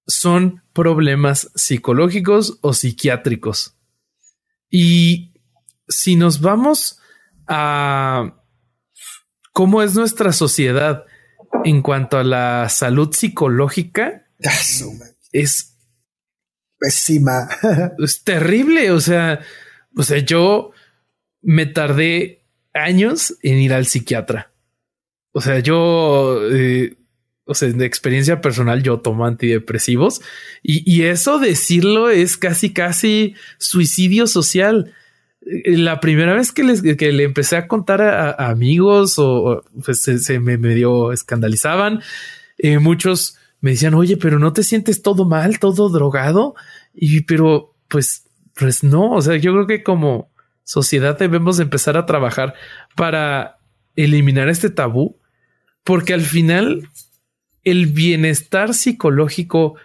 [0.07, 3.77] son problemas psicológicos o psiquiátricos.
[4.71, 5.33] Y
[5.89, 7.01] si nos vamos
[7.49, 8.43] a
[9.53, 11.05] cómo es nuestra sociedad
[11.65, 14.27] en cuanto a la salud psicológica,
[15.33, 15.77] es
[16.79, 17.49] pésima.
[17.99, 18.91] es terrible.
[18.91, 19.41] O sea,
[19.97, 20.73] o sea, yo
[21.43, 24.53] me tardé años en ir al psiquiatra.
[25.37, 26.97] O sea, yo, eh,
[27.45, 30.23] o sea, de experiencia personal, yo tomo antidepresivos
[30.63, 34.95] y, eso decirlo es casi, casi suicidio social.
[35.43, 40.01] Eh, la primera vez que, les, que le empecé a contar a, amigos o pues
[40.01, 42.01] se, me medio escandalizaban,
[42.57, 46.55] eh, muchos me decían, oye, pero no te sientes todo mal, todo drogado.
[46.95, 48.25] Y pero pues,
[48.55, 50.31] pues no, o sea, yo creo que como
[50.65, 52.55] sociedad debemos empezar a trabajar
[52.97, 53.59] para
[53.97, 55.19] eliminar este tabú
[55.87, 56.91] porque al final
[57.63, 59.77] el bienestar psicológico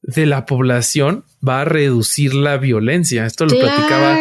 [0.00, 3.26] de la población va a reducir la violencia.
[3.26, 4.18] Esto lo platicaba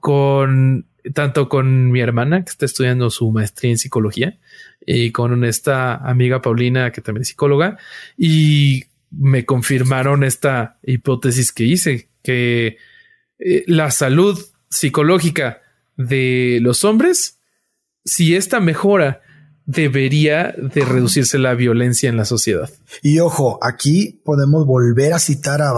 [0.00, 4.38] con tanto con mi hermana que está estudiando su maestría en psicología
[4.84, 7.78] y con esta amiga Paulina que también es psicóloga
[8.18, 12.78] y me confirmaron esta hipótesis que hice que
[13.38, 15.60] eh, la salud psicológica
[15.96, 17.38] de los hombres
[18.04, 19.20] si esta mejora
[19.66, 22.70] debería de reducirse la violencia en la sociedad.
[23.02, 25.72] Y ojo, aquí podemos volver a citar a,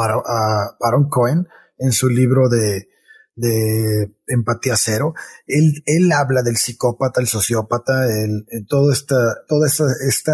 [0.80, 1.46] Baron Cohen
[1.78, 2.88] en su libro de,
[3.36, 5.14] de empatía cero.
[5.46, 9.16] Él, él habla del psicópata, el sociópata, el, todo esta,
[9.46, 10.32] toda esta, esta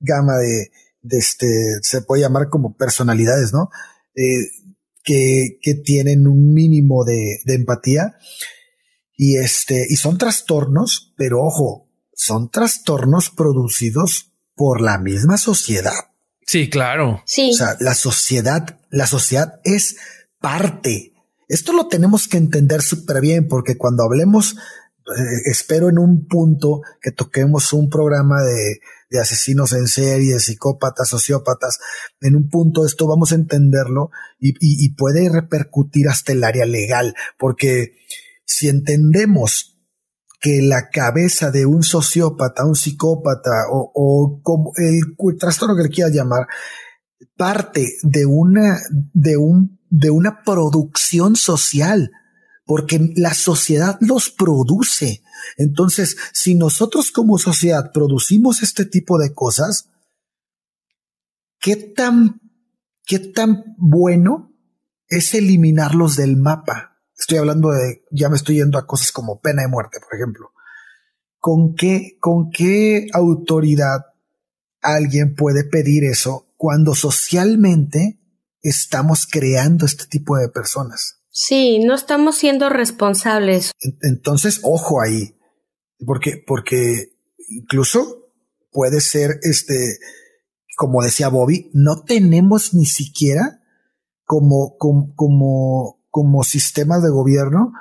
[0.00, 0.70] gama de,
[1.02, 1.46] de este,
[1.82, 3.70] se puede llamar como personalidades, ¿no?
[4.14, 4.48] Eh,
[5.02, 8.16] que, que tienen un mínimo de, de empatía.
[9.16, 11.89] Y este, y son trastornos, pero ojo,
[12.20, 15.94] son trastornos producidos por la misma sociedad.
[16.46, 17.22] Sí, claro.
[17.24, 17.52] Sí.
[17.54, 19.96] O sea, la sociedad, la sociedad es
[20.38, 21.14] parte.
[21.48, 26.82] Esto lo tenemos que entender súper bien porque cuando hablemos, eh, espero en un punto
[27.00, 31.78] que toquemos un programa de, de asesinos en serie, psicópatas, sociópatas.
[32.20, 37.14] En un punto esto vamos a entenderlo y, y puede repercutir hasta el área legal
[37.38, 37.94] porque
[38.44, 39.69] si entendemos
[40.40, 46.10] que la cabeza de un sociópata, un psicópata o, como el, trastorno que le quiera
[46.10, 46.46] llamar,
[47.36, 52.10] parte de una, de un, de una producción social,
[52.64, 55.22] porque la sociedad los produce.
[55.58, 59.90] Entonces, si nosotros como sociedad producimos este tipo de cosas,
[61.58, 62.40] ¿qué tan,
[63.04, 64.54] qué tan bueno
[65.06, 66.89] es eliminarlos del mapa?
[67.20, 70.52] Estoy hablando de, ya me estoy yendo a cosas como pena de muerte, por ejemplo.
[71.38, 74.06] ¿Con qué, con qué autoridad
[74.80, 78.18] alguien puede pedir eso cuando socialmente
[78.62, 81.20] estamos creando este tipo de personas?
[81.28, 83.72] Sí, no estamos siendo responsables.
[84.00, 85.36] Entonces, ojo ahí,
[86.06, 87.18] porque, porque
[87.50, 88.32] incluso
[88.72, 89.98] puede ser este,
[90.74, 93.62] como decía Bobby, no tenemos ni siquiera
[94.24, 97.72] como, como, como como sistema de gobierno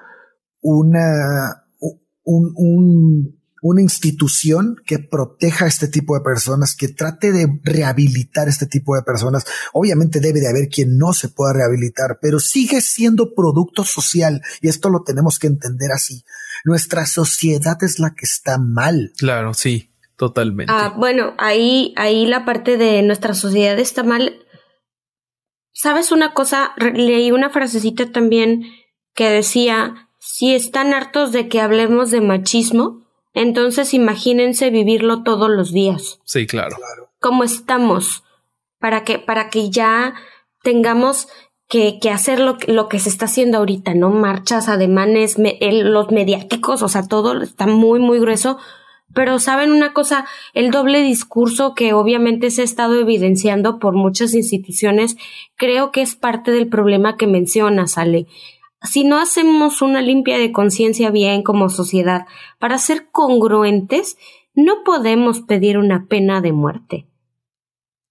[0.61, 1.63] una,
[2.23, 8.65] un, una institución que proteja a este tipo de personas, que trate de rehabilitar este
[8.65, 9.45] tipo de personas.
[9.73, 14.69] Obviamente debe de haber quien no se pueda rehabilitar, pero sigue siendo producto social y
[14.69, 16.23] esto lo tenemos que entender así.
[16.63, 19.11] Nuestra sociedad es la que está mal.
[19.17, 20.71] Claro, sí, totalmente.
[20.75, 24.45] Ah, bueno, ahí, ahí la parte de nuestra sociedad está mal
[25.81, 26.73] ¿Sabes una cosa?
[26.75, 28.69] Leí una frasecita también
[29.15, 35.71] que decía, si están hartos de que hablemos de machismo, entonces imagínense vivirlo todos los
[35.71, 36.19] días.
[36.25, 36.75] Sí, claro.
[37.21, 38.25] ¿Cómo estamos?
[38.77, 40.15] Para que, para que ya
[40.63, 41.29] tengamos
[41.69, 44.09] que, que hacer lo, lo, que se está haciendo ahorita, ¿no?
[44.09, 48.57] Marchas, ademanes, los mediáticos, o sea, todo está muy, muy grueso
[49.13, 54.33] pero saben una cosa, el doble discurso que obviamente se ha estado evidenciando por muchas
[54.33, 55.17] instituciones,
[55.55, 58.27] creo que es parte del problema que mencionas, Ale.
[58.83, 62.25] Si no hacemos una limpia de conciencia bien como sociedad
[62.59, 64.17] para ser congruentes,
[64.53, 67.05] no podemos pedir una pena de muerte.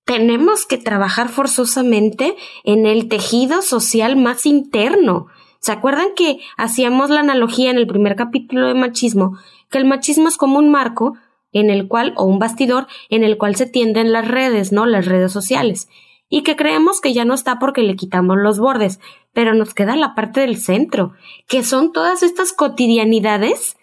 [0.04, 2.34] tenemos que trabajar forzosamente
[2.64, 5.26] en el tejido social más interno.
[5.60, 9.36] ¿Se acuerdan que hacíamos la analogía en el primer capítulo de machismo?
[9.70, 11.14] Que el machismo es como un marco
[11.52, 14.86] en el cual, o un bastidor, en el cual se tienden las redes, ¿no?
[14.86, 15.88] Las redes sociales.
[16.28, 19.00] Y que creemos que ya no está porque le quitamos los bordes,
[19.32, 21.14] pero nos queda la parte del centro,
[21.46, 23.76] que son todas estas cotidianidades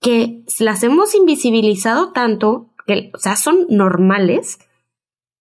[0.00, 4.58] que las hemos invisibilizado tanto, que, o sea, son normales,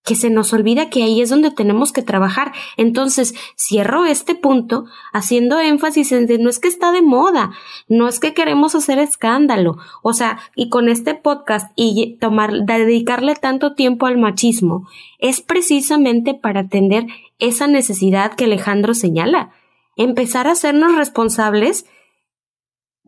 [0.09, 2.51] que se nos olvida que ahí es donde tenemos que trabajar.
[2.77, 7.51] Entonces, cierro este punto haciendo énfasis en que no es que está de moda,
[7.87, 9.77] no es que queremos hacer escándalo.
[10.01, 14.87] O sea, y con este podcast y tomar, dedicarle tanto tiempo al machismo,
[15.19, 17.05] es precisamente para atender
[17.37, 19.51] esa necesidad que Alejandro señala.
[19.95, 21.85] Empezar a hacernos responsables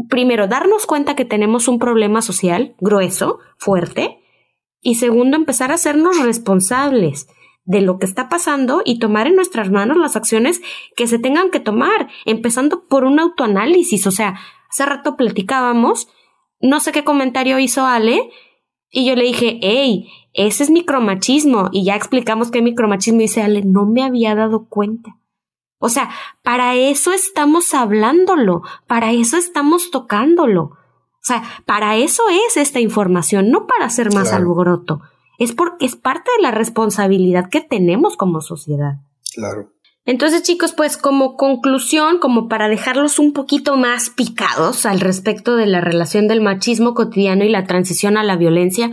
[0.08, 4.20] primero, darnos cuenta que tenemos un problema social grueso, fuerte,
[4.82, 7.28] y segundo, empezar a hacernos responsables
[7.64, 10.62] de lo que está pasando y tomar en nuestras manos las acciones
[10.96, 14.08] que se tengan que tomar, empezando por un autoanálisis.
[14.08, 16.08] O sea, hace rato platicábamos,
[16.60, 18.32] no sé qué comentario hizo Ale,
[18.90, 23.62] y yo le dije, hey, ese es micromachismo, y ya explicamos qué micromachismo, dice Ale,
[23.64, 25.18] no me había dado cuenta.
[25.80, 26.10] O sea,
[26.44, 30.78] para eso estamos hablándolo, para eso estamos tocándolo.
[31.22, 35.02] O sea, para eso es esta información, no para hacer más alboroto.
[35.38, 38.96] Es porque es parte de la responsabilidad que tenemos como sociedad.
[39.36, 39.72] Claro.
[40.06, 45.68] Entonces, chicos, pues como conclusión, como para dejarlos un poquito más picados al respecto de
[45.68, 48.90] la relación del machismo cotidiano y la transición a la violencia,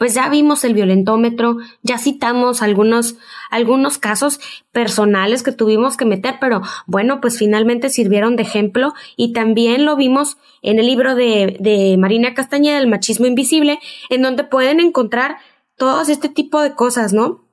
[0.00, 3.16] pues ya vimos el violentómetro, ya citamos algunos,
[3.50, 4.40] algunos casos
[4.72, 9.96] personales que tuvimos que meter, pero bueno, pues finalmente sirvieron de ejemplo y también lo
[9.96, 13.78] vimos en el libro de, de Marina Castañeda, El machismo invisible,
[14.08, 15.36] en donde pueden encontrar
[15.76, 17.44] todos este tipo de cosas, ¿no?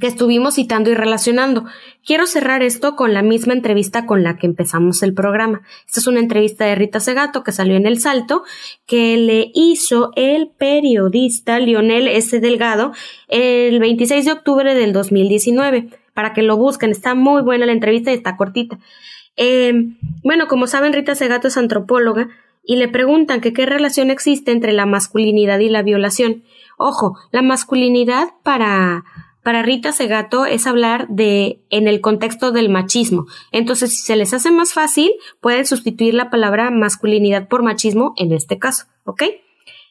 [0.00, 1.64] Que estuvimos citando y relacionando.
[2.04, 5.62] Quiero cerrar esto con la misma entrevista con la que empezamos el programa.
[5.86, 8.42] Esta es una entrevista de Rita Segato que salió en El Salto,
[8.86, 12.40] que le hizo el periodista Lionel S.
[12.40, 12.92] Delgado
[13.28, 15.88] el 26 de octubre del 2019.
[16.12, 18.78] Para que lo busquen, está muy buena la entrevista y está cortita.
[19.36, 19.72] Eh,
[20.22, 22.28] bueno, como saben, Rita Segato es antropóloga
[22.64, 26.42] y le preguntan que qué relación existe entre la masculinidad y la violación.
[26.78, 29.04] Ojo, la masculinidad para
[29.44, 33.26] para Rita Segato es hablar de en el contexto del machismo.
[33.52, 38.32] Entonces, si se les hace más fácil, pueden sustituir la palabra masculinidad por machismo en
[38.32, 39.24] este caso, ¿ok?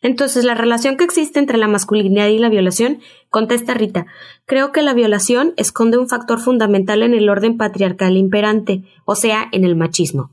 [0.01, 2.99] Entonces, la relación que existe entre la masculinidad y la violación,
[3.29, 4.07] contesta Rita,
[4.45, 9.47] creo que la violación esconde un factor fundamental en el orden patriarcal imperante, o sea,
[9.53, 10.31] en el machismo.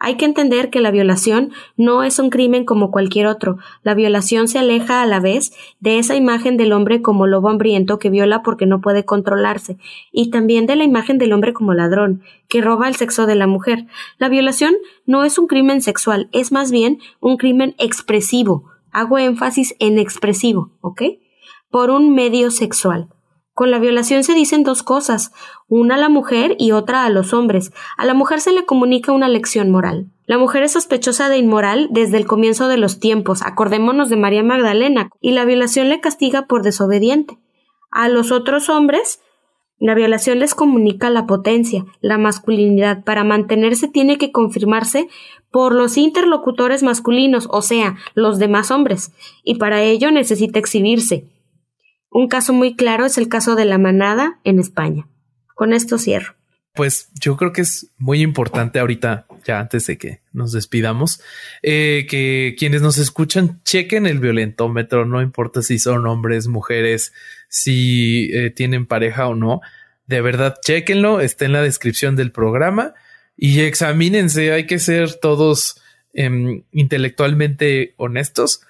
[0.00, 3.58] Hay que entender que la violación no es un crimen como cualquier otro.
[3.82, 7.98] La violación se aleja a la vez de esa imagen del hombre como lobo hambriento
[7.98, 9.76] que viola porque no puede controlarse,
[10.12, 13.48] y también de la imagen del hombre como ladrón, que roba el sexo de la
[13.48, 13.86] mujer.
[14.18, 14.74] La violación
[15.04, 18.64] no es un crimen sexual, es más bien un crimen expresivo.
[18.92, 21.02] Hago énfasis en expresivo, ¿ok?
[21.70, 23.08] Por un medio sexual.
[23.58, 25.32] Con la violación se dicen dos cosas,
[25.66, 27.72] una a la mujer y otra a los hombres.
[27.96, 30.12] A la mujer se le comunica una lección moral.
[30.26, 34.44] La mujer es sospechosa de inmoral desde el comienzo de los tiempos, acordémonos de María
[34.44, 37.36] Magdalena, y la violación le castiga por desobediente.
[37.90, 39.22] A los otros hombres,
[39.80, 43.02] la violación les comunica la potencia, la masculinidad.
[43.02, 45.08] Para mantenerse tiene que confirmarse
[45.50, 49.10] por los interlocutores masculinos, o sea, los demás hombres,
[49.42, 51.26] y para ello necesita exhibirse.
[52.10, 55.06] Un caso muy claro es el caso de la manada en España.
[55.54, 56.34] Con esto cierro.
[56.74, 61.20] Pues yo creo que es muy importante ahorita, ya antes de que nos despidamos,
[61.62, 67.12] eh, que quienes nos escuchan chequen el violentómetro, no importa si son hombres, mujeres,
[67.48, 69.60] si eh, tienen pareja o no.
[70.06, 72.94] De verdad, chequenlo, está en la descripción del programa
[73.36, 74.52] y examínense.
[74.52, 75.82] Hay que ser todos
[76.14, 78.60] em, intelectualmente honestos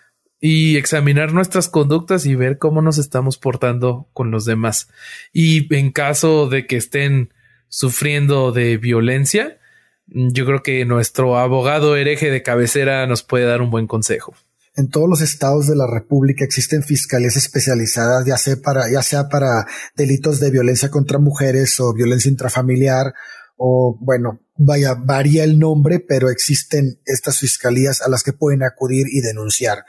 [0.41, 4.89] y examinar nuestras conductas y ver cómo nos estamos portando con los demás.
[5.33, 7.33] Y en caso de que estén
[7.69, 9.59] sufriendo de violencia,
[10.07, 14.35] yo creo que nuestro abogado hereje de cabecera nos puede dar un buen consejo.
[14.77, 19.29] En todos los estados de la República existen fiscalías especializadas, ya sea para, ya sea
[19.29, 19.67] para
[19.97, 23.13] delitos de violencia contra mujeres o violencia intrafamiliar,
[23.57, 29.09] o bueno, vaya, varía el nombre, pero existen estas fiscalías a las que pueden acudir
[29.11, 29.85] y denunciar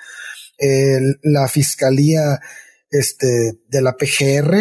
[1.24, 2.40] la Fiscalía
[2.90, 4.56] este, de la PGR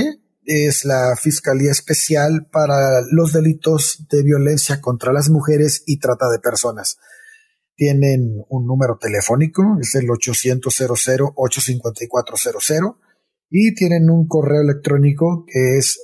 [0.45, 6.39] es la Fiscalía Especial para los delitos de violencia contra las mujeres y trata de
[6.39, 6.99] personas.
[7.77, 10.75] Tienen un número telefónico, es el 800
[11.35, 12.97] 85400
[13.51, 16.01] y tienen un correo electrónico que es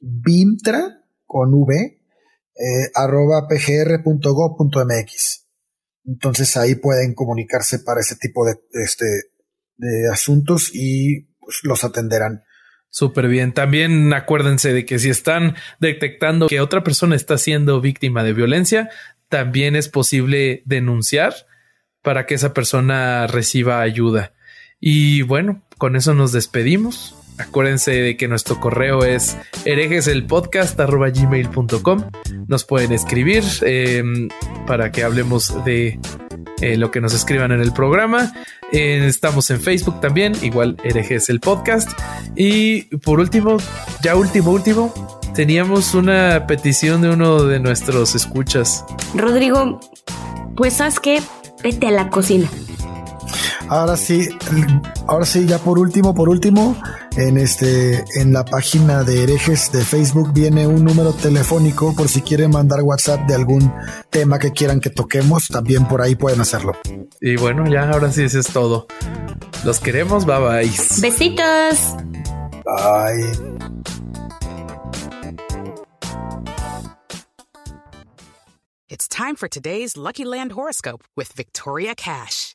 [0.00, 2.00] febimtra con v
[2.54, 3.46] eh, arroba.
[6.04, 9.06] Entonces ahí pueden comunicarse para ese tipo de, este,
[9.76, 12.42] de asuntos y pues, los atenderán.
[12.90, 13.52] Súper bien.
[13.52, 18.90] También acuérdense de que si están detectando que otra persona está siendo víctima de violencia,
[19.28, 21.34] también es posible denunciar
[22.02, 24.34] para que esa persona reciba ayuda.
[24.78, 27.16] Y bueno, con eso nos despedimos.
[27.42, 32.04] Acuérdense de que nuestro correo es herejeselpodcast.gmail.com.
[32.46, 34.28] Nos pueden escribir em,
[34.66, 35.98] para que hablemos de
[36.60, 38.32] eh, lo que nos escriban en el programa.
[38.70, 41.90] Eh, estamos en Facebook también, igual herejes el podcast.
[42.36, 43.56] Y por último,
[44.02, 44.94] ya último, último,
[45.34, 48.84] teníamos una petición de uno de nuestros escuchas.
[49.14, 49.80] Rodrigo,
[50.56, 51.20] pues sabes que
[51.62, 52.48] vete a la cocina.
[53.72, 54.28] Ahora sí,
[55.06, 56.76] ahora sí, ya por último, por último,
[57.16, 62.20] en este, en la página de herejes de Facebook viene un número telefónico por si
[62.20, 63.72] quieren mandar WhatsApp de algún
[64.10, 66.74] tema que quieran que toquemos, también por ahí pueden hacerlo.
[67.18, 68.88] Y bueno, ya ahora sí eso es todo.
[69.64, 70.70] Los queremos, bye bye.
[71.00, 71.96] Besitos.
[72.66, 73.32] Bye.
[78.90, 82.54] It's time for today's Lucky Land horoscope with Victoria Cash.